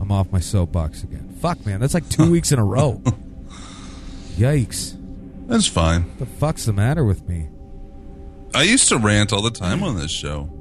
[0.00, 1.36] I'm off my soapbox again.
[1.40, 1.78] Fuck, man.
[1.78, 3.00] That's like two weeks in a row.
[4.36, 4.96] Yikes.
[5.46, 6.02] That's fine.
[6.02, 7.48] What the fuck's the matter with me?
[8.54, 10.51] I used to rant all the time on this show.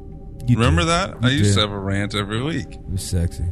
[0.48, 0.88] You Remember did.
[0.89, 1.10] that?
[1.22, 1.56] You I used did.
[1.56, 2.74] to have a rant every week.
[2.74, 3.46] It was sexy.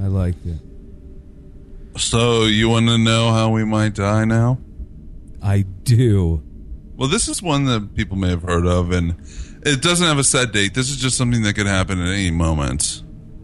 [0.00, 0.58] I liked it.
[1.96, 4.58] So you want to know how we might die now?
[5.42, 6.42] I do.
[6.96, 9.14] Well, this is one that people may have heard of, and
[9.64, 10.74] it doesn't have a set date.
[10.74, 13.02] This is just something that could happen at any moment.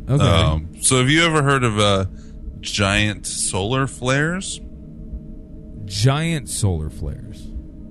[0.08, 0.24] Okay.
[0.24, 2.06] Um, so, have you ever heard of uh,
[2.60, 4.60] giant solar flares?
[5.84, 7.42] Giant solar flares.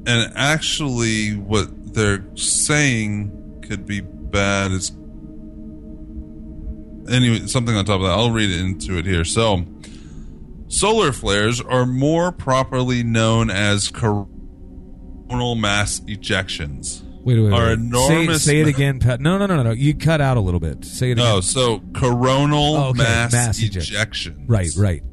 [0.05, 3.38] And actually, what they're saying
[3.70, 4.91] could be bad It's
[7.09, 8.11] anyway something on top of that.
[8.11, 9.24] I'll read into it here.
[9.26, 9.65] So,
[10.67, 17.03] solar flares are more properly known as coronal mass ejections.
[17.24, 17.53] Wait, wait, wait.
[17.53, 19.20] Are enormous- Say, say it again, Pat.
[19.22, 19.72] No, no, no, no, no.
[19.72, 20.86] You cut out a little bit.
[20.86, 21.26] Say it again.
[21.26, 22.99] No, so coronal Oh, okay.
[23.03, 23.95] mass, Mass ejection.
[23.95, 24.45] ejections.
[24.47, 25.03] Right, right.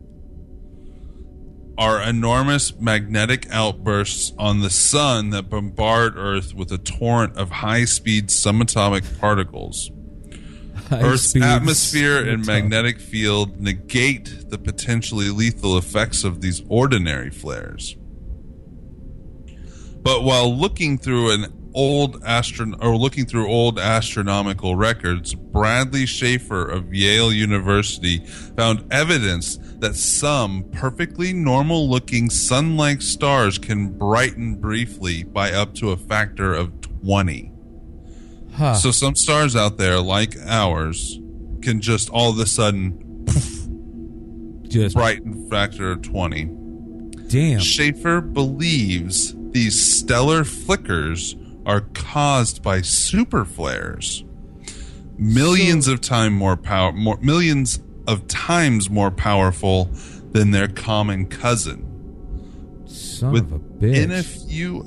[1.79, 7.85] Are enormous magnetic outbursts on the sun that bombard Earth with a torrent of high
[7.85, 9.91] speed subatomic particles.
[10.91, 17.97] Earth's High-speed atmosphere and magnetic field negate the potentially lethal effects of these ordinary flares.
[20.03, 26.65] But while looking through an old astron or looking through old astronomical records, Bradley Schaefer
[26.65, 28.25] of Yale University
[28.57, 35.75] found evidence that some perfectly normal looking sun like stars can brighten briefly by up
[35.75, 37.53] to a factor of 20.
[38.55, 38.75] Huh.
[38.75, 41.21] So some stars out there, like ours,
[41.63, 43.25] can just all of a sudden
[44.69, 46.49] Just brighten factor of 20.
[47.29, 47.61] damn.
[47.61, 54.25] Schaefer believes these stellar flickers are caused by super flares.
[55.17, 59.91] Millions of time more power, more millions of times more powerful
[60.33, 61.83] than their common cousin.
[62.87, 64.49] Son of a Within a bitch.
[64.49, 64.87] few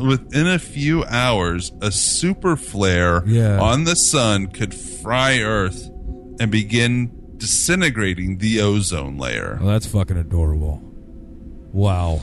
[0.06, 3.60] within a few hours, a super flare Yeah.
[3.60, 5.90] on the sun could fry Earth
[6.40, 9.58] and begin disintegrating the ozone layer.
[9.60, 10.80] Well, that's fucking adorable.
[11.72, 12.20] Wow.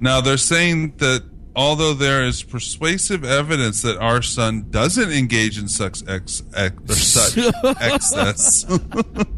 [0.00, 1.24] Now they're saying that
[1.56, 7.52] although there is persuasive evidence that our sun doesn't engage in such ex, ex, such
[7.80, 8.64] excess,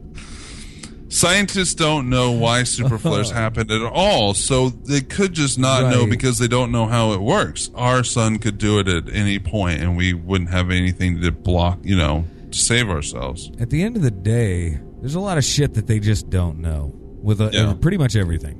[1.09, 6.07] Scientists don't know why super flares happen at all, so they could just not know
[6.07, 7.71] because they don't know how it works.
[7.75, 11.79] Our sun could do it at any point, and we wouldn't have anything to block,
[11.83, 13.51] you know, to save ourselves.
[13.59, 16.59] At the end of the day, there's a lot of shit that they just don't
[16.59, 16.93] know
[17.23, 17.75] with uh Yeah.
[17.81, 18.57] pretty much everything.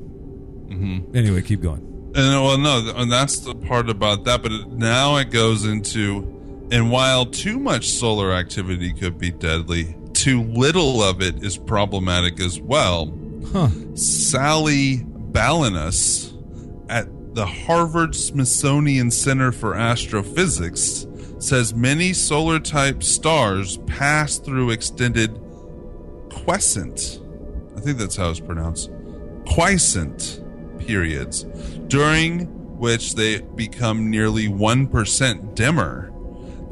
[0.71, 1.17] Mm-hmm.
[1.17, 1.85] Anyway, keep going.
[2.15, 4.43] And well, no, and that's the part about that.
[4.43, 9.95] But it, now it goes into, and while too much solar activity could be deadly,
[10.19, 13.17] too little of it is problematic as well.
[13.53, 13.69] Huh.
[13.95, 16.35] Sally Baliunas
[16.89, 21.07] at the Harvard Smithsonian Center for Astrophysics
[21.39, 25.41] says many solar type stars pass through extended
[26.31, 27.21] quiescent.
[27.77, 28.91] I think that's how it's pronounced.
[29.47, 30.43] Quiescent
[30.81, 31.45] periods
[31.87, 32.47] during
[32.77, 36.08] which they become nearly 1% dimmer.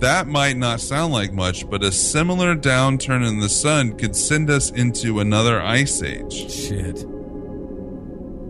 [0.01, 4.51] That might not sound like much, but a similar downturn in the sun could send
[4.51, 6.51] us into another ice age.
[6.51, 7.07] Shit.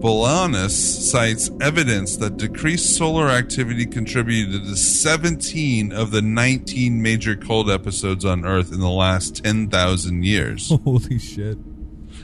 [0.01, 7.71] Baliunas cites evidence that decreased solar activity contributed to 17 of the 19 major cold
[7.71, 10.71] episodes on Earth in the last 10,000 years.
[10.85, 11.59] Holy shit.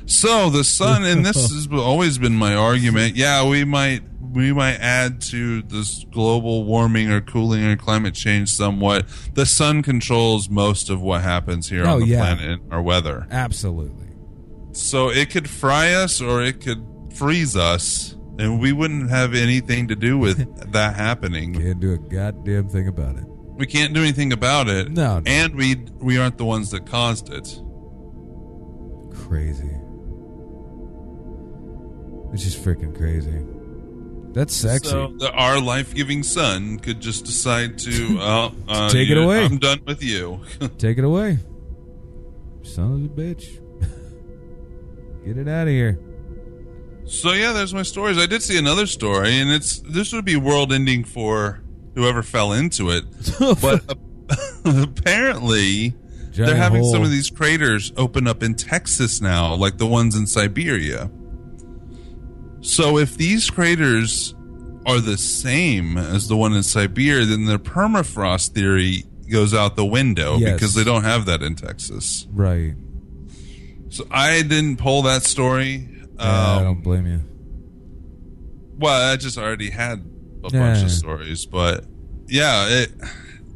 [0.05, 3.17] So the sun, and this has always been my argument.
[3.17, 4.03] Yeah, we might
[4.33, 9.07] we might add to this global warming or cooling or climate change somewhat.
[9.35, 12.21] The sun controls most of what happens here Oh, on the yeah.
[12.35, 13.27] planet and our weather.
[13.31, 14.07] Absolutely.
[14.73, 19.89] So it could fry us or it could freeze us, and we wouldn't have anything
[19.89, 21.53] to do with that happening.
[21.55, 23.25] Can't do a goddamn thing about it.
[23.27, 24.91] We can't do anything about it.
[24.91, 25.23] No, no.
[25.31, 27.47] and we we aren't the ones that caused it.
[29.29, 29.69] Crazy.
[32.33, 33.45] It's just freaking crazy.
[34.33, 34.89] That's sexy.
[34.91, 39.45] So the, our life-giving sun could just decide to uh, uh, Take it away.
[39.45, 40.41] I'm done with you.
[40.79, 41.39] Take it away.
[42.63, 43.59] Son of a bitch.
[45.27, 45.99] Get it out of here.
[47.05, 48.19] so yeah, there's my stories.
[48.19, 51.63] I did see another story, and it's this would be world-ending for
[51.95, 53.05] whoever fell into it.
[53.61, 53.97] But
[54.65, 55.91] apparently,
[56.31, 60.17] Giant they're having some of these craters open up in Texas now, like the ones
[60.17, 61.11] in Siberia.
[62.63, 64.35] So if these craters
[64.87, 69.85] are the same as the one in Siberia, then the permafrost theory goes out the
[69.85, 70.55] window Yes.
[70.55, 72.27] because they don't have that in Texas.
[72.33, 72.75] Right.
[73.91, 75.89] So I didn't pull that story.
[76.19, 77.21] Yeah, I Um, don't blame you.
[78.79, 80.05] well, I just already had
[80.45, 81.85] a bunch of stories, but
[82.29, 82.91] yeah, it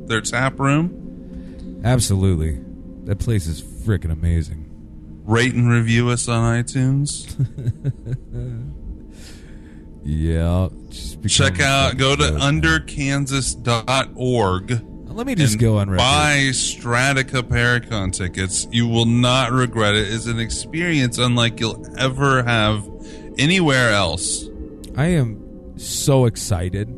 [0.07, 0.91] their tap room.
[1.85, 2.59] Absolutely.
[3.09, 4.67] That place is freaking amazing.
[5.25, 7.25] Rate and review us on iTunes.
[10.05, 10.69] Yeah.
[10.89, 14.71] just Check out go to underkansas.org.
[15.07, 15.99] Let me just go on record.
[15.99, 18.67] Buy Strataca Paracon tickets.
[18.71, 20.11] You will not regret it.
[20.11, 22.89] It's an experience unlike you'll ever have
[23.37, 24.47] anywhere else.
[24.97, 26.89] I am so excited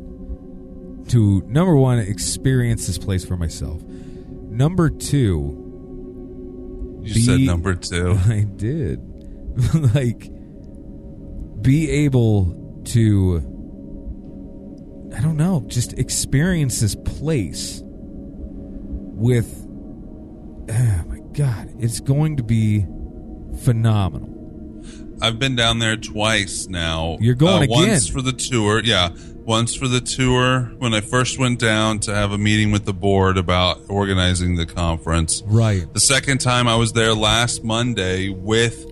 [1.09, 3.83] to number one experience this place for myself.
[3.83, 5.60] Number two,
[7.01, 8.11] You Be- said number two.
[8.25, 8.99] I did
[9.95, 10.29] like
[11.61, 13.47] be able to
[15.15, 19.65] I don't know, just experience this place with
[20.69, 22.85] oh my god, it's going to be
[23.63, 24.29] phenomenal.
[25.21, 27.17] I've been down there twice now.
[27.19, 29.09] You're going uh, Once for the tour, yeah.
[29.51, 32.93] Once for the tour when I first went down to have a meeting with the
[32.93, 35.43] board about organizing the conference.
[35.45, 35.93] Right.
[35.93, 38.85] The second time I was there last Monday with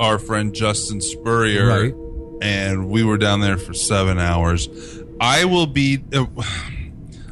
[0.00, 1.94] our friend Justin Spurrier, Right.
[2.42, 4.68] and we were down there for seven hours.
[5.20, 6.26] I will be, uh,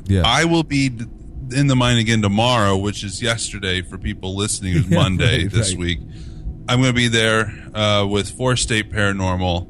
[0.07, 0.23] Yeah.
[0.25, 0.93] I will be
[1.53, 4.77] in the mine again tomorrow, which is yesterday for people listening.
[4.77, 5.79] It Monday right, this right.
[5.81, 5.99] week.
[6.69, 9.67] I'm going to be there uh, with Four State Paranormal,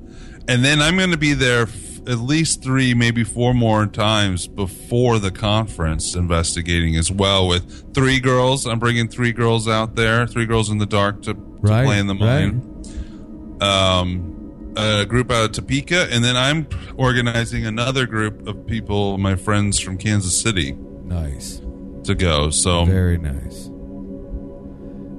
[0.47, 1.67] and then I'm going to be there
[2.09, 8.21] at least three, maybe four more times before the conference, investigating as well with three
[8.21, 8.67] girls.
[8.67, 11.99] I'm bringing three girls out there, three girls in the dark to, to Right, play
[11.99, 12.53] in the right.
[12.53, 13.61] mine.
[13.61, 19.35] Um, a group out of Topeka, and then I'm organizing another group of people, my
[19.35, 20.73] friends from Kansas City,
[21.05, 21.61] Nice.
[22.05, 22.51] to go.
[22.51, 23.65] So Very nice.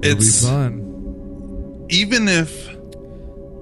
[0.00, 1.86] be it's fun.
[1.90, 2.68] even if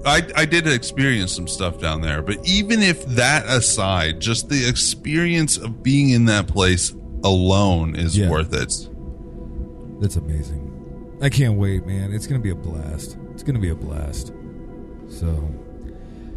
[0.07, 4.67] I I did experience some stuff down there, but even if that aside, just the
[4.67, 6.93] experience of being in that place
[7.23, 8.29] alone is Yeah.
[8.29, 8.73] worth it.
[10.01, 10.63] That's amazing.
[11.21, 12.13] I can't wait, man.
[12.13, 13.17] It's gonna be a blast.
[13.33, 14.31] It's gonna be a blast.
[15.09, 15.53] So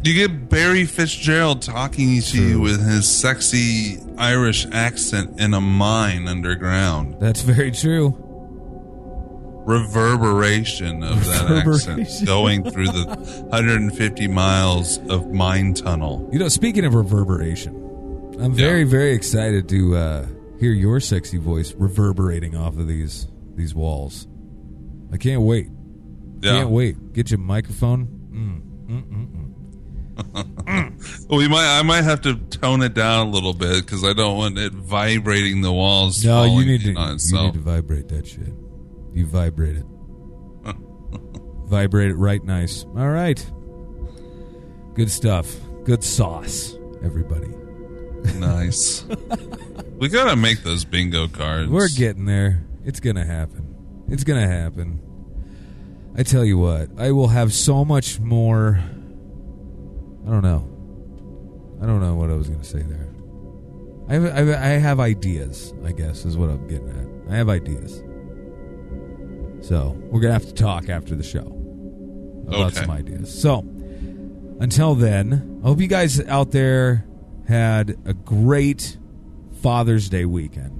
[0.03, 6.27] You get Barry Fitzgerald talking to you with his sexy Irish accent in a mine
[6.27, 7.17] underground.
[7.19, 8.17] that's very true.
[9.65, 11.99] Reverberation of that Reverberation.
[12.01, 13.05] accent going through the
[13.49, 16.27] 150 miles of mine tunnel.
[16.31, 17.75] You know, speaking of reverberation,
[18.41, 20.25] I'm very, very excited to uh,
[20.59, 24.27] hear your sexy voice reverberating off of these these walls.
[25.13, 25.67] I can't wait.
[26.41, 26.51] Yeah.
[26.53, 27.13] Can't wait.
[27.13, 28.07] Get your microphone.
[28.31, 29.51] Mm, mm, mm, mm.
[31.29, 31.79] We might.
[31.79, 34.73] I might have to tone it down a little bit because I don't want it
[34.73, 36.23] vibrating the walls.
[36.23, 36.93] No, you need to.
[36.95, 38.53] on You need to vibrate that shit.
[39.13, 39.85] You vibrate it.
[41.65, 42.85] vibrate it right nice.
[42.85, 43.43] All right.
[44.93, 45.55] Good stuff.
[45.83, 47.47] Good sauce, everybody.
[48.35, 49.03] nice.
[49.97, 51.69] we gotta make those bingo cards.
[51.69, 52.63] We're getting there.
[52.85, 54.05] It's gonna happen.
[54.09, 54.99] It's gonna happen.
[56.17, 58.79] I tell you what, I will have so much more.
[60.27, 60.67] I don't know.
[61.81, 63.09] I don't know what I was gonna say there.
[64.07, 65.73] I have, I have, I have ideas.
[65.85, 67.33] I guess is what I'm getting at.
[67.33, 68.03] I have ideas.
[69.61, 71.45] So we're gonna have to talk after the show
[72.47, 72.81] about Okay.
[72.81, 73.33] some ideas.
[73.41, 73.59] So
[74.59, 77.05] until then, I hope you guys out there
[77.47, 78.97] had a great
[79.61, 80.77] Father's Day weekend.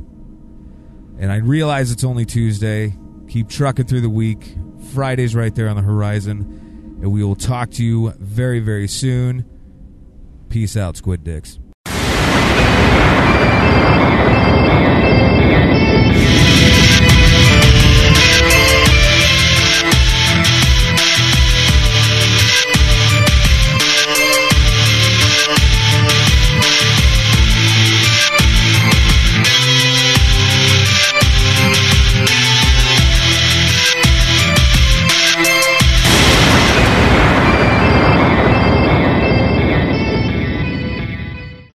[1.20, 2.96] And I realize it's only Tuesday.
[3.30, 4.56] Keep trucking through the week.
[4.94, 6.98] Friday's right there on the horizon.
[7.02, 9.46] And we will talk to you very, very soon.
[10.50, 11.60] Peace out, Squid Dicks.